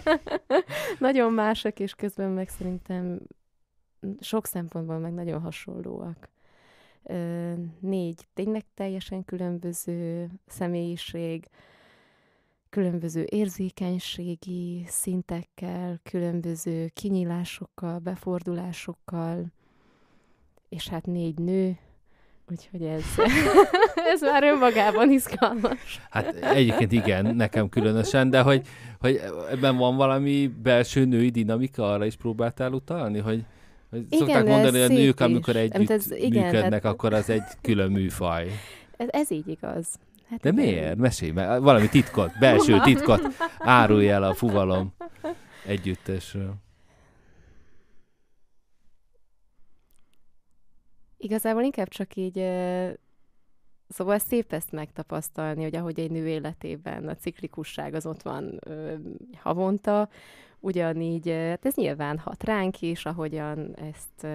[0.99, 3.21] nagyon mások, és közben meg szerintem
[4.21, 6.29] sok szempontból meg nagyon hasonlóak.
[7.81, 11.47] négy tényleg teljesen különböző személyiség,
[12.71, 19.47] különböző érzékenységi szintekkel, különböző kinyílásokkal, befordulásokkal,
[20.69, 21.77] és hát négy nő,
[22.51, 23.05] úgyhogy ez,
[24.13, 26.01] ez már önmagában izgalmas.
[26.11, 28.67] Hát egyébként igen, nekem különösen, de hogy,
[28.99, 33.45] hogy ebben van valami belső női dinamika, arra is próbáltál utalni, hogy
[33.91, 36.93] hogy igen, szokták mondani, hogy a nők, amikor együtt ez, igen, működnek, hát...
[36.93, 38.51] akkor az egy külön műfaj.
[38.97, 39.87] Ez, ez így igaz.
[40.31, 40.65] Hát De igen.
[40.65, 40.97] miért?
[40.97, 41.63] Mesélj meg.
[41.63, 43.21] Valami titkot, belső titkot
[43.59, 44.93] árulj el a fuvalom
[45.67, 46.55] együttesről.
[51.17, 52.35] Igazából inkább csak így,
[53.89, 58.61] szóval szép ezt megtapasztalni, hogy ahogy egy nő életében a ciklikusság az ott van
[59.37, 60.09] havonta,
[60.61, 64.27] ugyanígy, hát ez nyilván hat ránk is, ahogyan ezt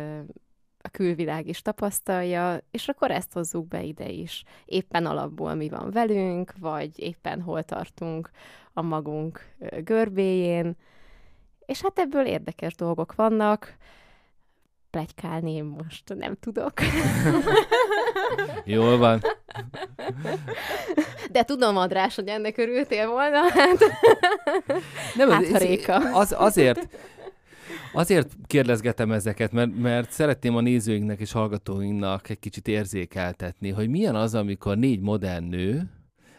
[0.85, 4.43] a külvilág is tapasztalja, és akkor ezt hozzuk be ide is.
[4.65, 8.29] Éppen alapból mi van velünk, vagy éppen hol tartunk
[8.73, 10.75] a magunk görbéjén,
[11.65, 13.77] és hát ebből érdekes dolgok vannak,
[14.89, 16.73] plegykálni én most nem tudok.
[18.65, 19.21] Jól van.
[21.31, 23.39] De tudom, András, hogy ennek örültél volna.
[23.49, 23.77] Hát,
[25.15, 26.87] nem, hát, ez, az, azért,
[27.95, 34.15] Azért kérdezgetem ezeket, mert, mert szeretném a nézőinknek és hallgatóinknak egy kicsit érzékeltetni, hogy milyen
[34.15, 35.89] az, amikor négy modern nő,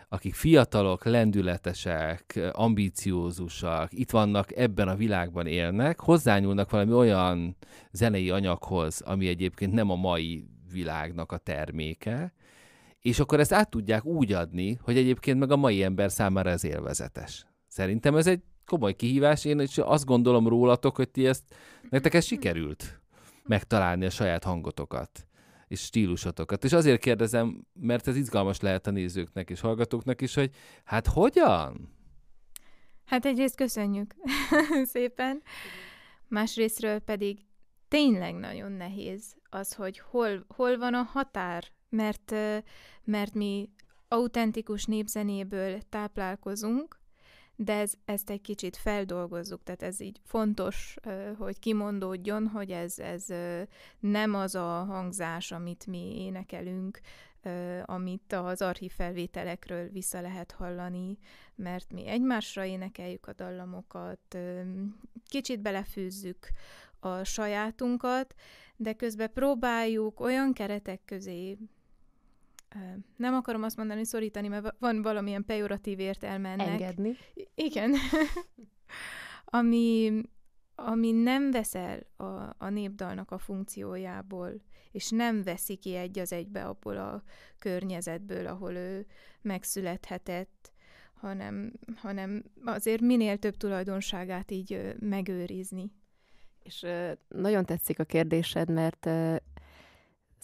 [0.09, 7.57] akik fiatalok, lendületesek, ambíciózusak, itt vannak, ebben a világban élnek, hozzányúlnak valami olyan
[7.93, 12.33] zenei anyaghoz, ami egyébként nem a mai világnak a terméke,
[13.01, 16.65] és akkor ezt át tudják úgy adni, hogy egyébként meg a mai ember számára ez
[16.65, 17.47] élvezetes.
[17.69, 21.55] Szerintem ez egy komoly kihívás, én is azt gondolom rólatok, hogy ti ezt,
[21.91, 23.01] nektek ez sikerült
[23.43, 25.27] megtalálni a saját hangotokat
[25.69, 26.65] és stílusotokat.
[26.65, 30.51] És azért kérdezem, mert ez izgalmas lehet a nézőknek és hallgatóknak is, hogy
[30.85, 31.95] hát hogyan?
[33.05, 34.15] Hát egyrészt köszönjük
[34.93, 35.43] szépen,
[36.29, 37.39] másrésztről pedig
[37.89, 42.35] tényleg nagyon nehéz az, hogy hol, hol van a határ, mert,
[43.05, 43.71] mert mi
[44.09, 47.01] autentikus népzenéből táplálkozunk,
[47.57, 50.97] de ez, ezt egy kicsit feldolgozzuk, tehát ez így fontos,
[51.39, 53.27] hogy kimondódjon, hogy ez, ez
[53.99, 57.01] nem az a hangzás, amit mi énekelünk,
[57.85, 61.19] amit az archív felvételekről vissza lehet hallani,
[61.55, 64.39] mert mi egymásra énekeljük a dallamokat,
[65.29, 66.49] kicsit belefűzzük
[67.01, 68.35] a sajátunkat,
[68.77, 71.59] de közben próbáljuk olyan keretek közé
[73.17, 76.69] nem akarom azt mondani, szorítani, mert van valamilyen pejoratív értelme ennek.
[76.69, 77.17] Engedni.
[77.55, 77.95] Igen.
[79.45, 80.21] ami,
[80.75, 82.25] ami nem veszel a,
[82.59, 84.53] a népdalnak a funkciójából,
[84.93, 87.23] és nem veszi ki egy az egybe abból a
[87.59, 89.07] környezetből, ahol ő
[89.43, 90.73] megszülethetett,
[91.15, 95.93] hanem, hanem azért minél több tulajdonságát így megőrizni.
[96.63, 96.87] És
[97.29, 99.09] nagyon tetszik a kérdésed, mert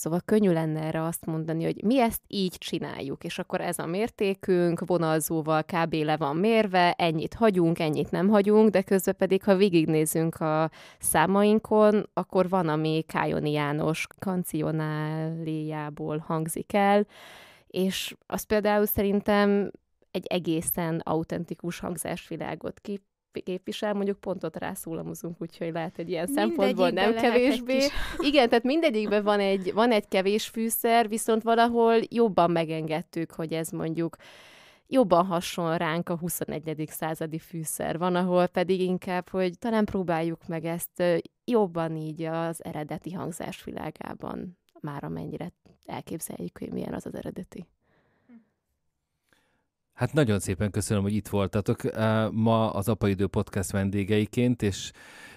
[0.03, 3.87] Szóval könnyű lenne erre azt mondani, hogy mi ezt így csináljuk, és akkor ez a
[3.87, 5.95] mértékünk, vonalzóval kb.
[5.95, 12.09] le van mérve, ennyit hagyunk, ennyit nem hagyunk, de közben pedig, ha végignézünk a számainkon,
[12.13, 17.07] akkor van, ami Kájoni János kancionáliából hangzik el,
[17.67, 19.71] és az például szerintem
[20.11, 23.03] egy egészen autentikus hangzásvilágot kip
[23.41, 27.87] képvisel, mondjuk pontot rászólamozunk, úgyhogy lehet egy ilyen szempontból nem kevésbé.
[28.19, 33.69] Igen, tehát mindegyikben van egy, van egy kevés fűszer, viszont valahol jobban megengedtük, hogy ez
[33.69, 34.17] mondjuk
[34.87, 36.85] jobban hason ránk a 21.
[36.87, 37.99] századi fűszer.
[37.99, 41.03] Van, ahol pedig inkább, hogy talán próbáljuk meg ezt
[41.45, 45.53] jobban így az eredeti hangzás világában, már amennyire
[45.85, 47.67] elképzeljük, hogy milyen az az eredeti.
[49.95, 51.83] Hát nagyon szépen köszönöm, hogy itt voltatok
[52.31, 54.93] ma az Apaidő Podcast vendégeiként, és,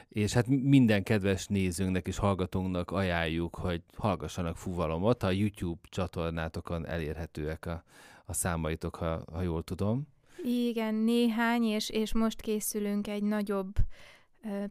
[0.10, 5.24] és hát minden kedves nézőnknek és hallgatónknak ajánljuk, hogy hallgassanak fuvalomot.
[5.24, 7.84] A YouTube csatornátokon elérhetőek a,
[8.26, 10.08] a számaitok, ha, ha jól tudom.
[10.43, 13.76] Igen, néhány, és, és most készülünk egy nagyobb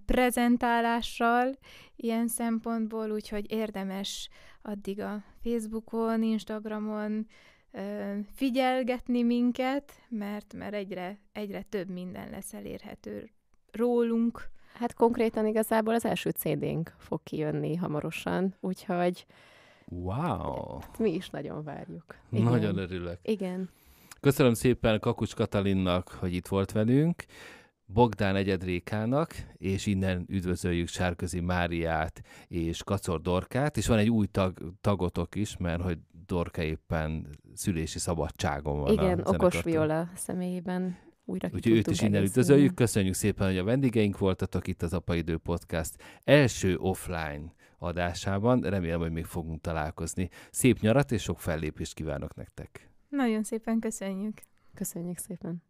[0.07, 1.59] prezentálással
[1.97, 4.29] ilyen szempontból, úgyhogy érdemes
[4.63, 7.27] addig a Facebookon, Instagramon,
[8.35, 13.31] figyelgetni minket, mert, mert egyre, egyre több minden lesz elérhető
[13.73, 14.51] rólunk.
[14.75, 19.27] Hát konkrétan igazából az első CD-nk fog kijönni hamarosan, úgyhogy
[19.89, 20.81] Wow!
[20.81, 22.17] Hát mi is nagyon várjuk.
[22.31, 22.45] Igen.
[22.45, 23.19] Nagyon örülök.
[23.23, 23.71] Igen.
[24.21, 27.25] Köszönöm szépen Kakucs Katalinnak, hogy itt volt velünk.
[27.87, 34.73] Bogdán Egyedrékának, és innen üdvözöljük Sárközi Máriát és Kacor Dorkát, és van egy új tag,
[34.81, 39.63] tagotok is, mert hogy Dorka éppen szülési szabadságon van Igen, Okos.
[39.63, 42.75] Viola személyében újra ki Úgyhogy őt is innen üdvözöljük.
[42.75, 48.61] Köszönjük szépen, hogy a vendégeink voltatok itt az Apaidő Podcast első offline adásában.
[48.61, 50.29] Remélem, hogy még fogunk találkozni.
[50.51, 52.91] Szép nyarat és sok fellépést kívánok nektek!
[53.09, 54.41] Nagyon szépen köszönjük.
[54.75, 55.63] Köszönjük szépen.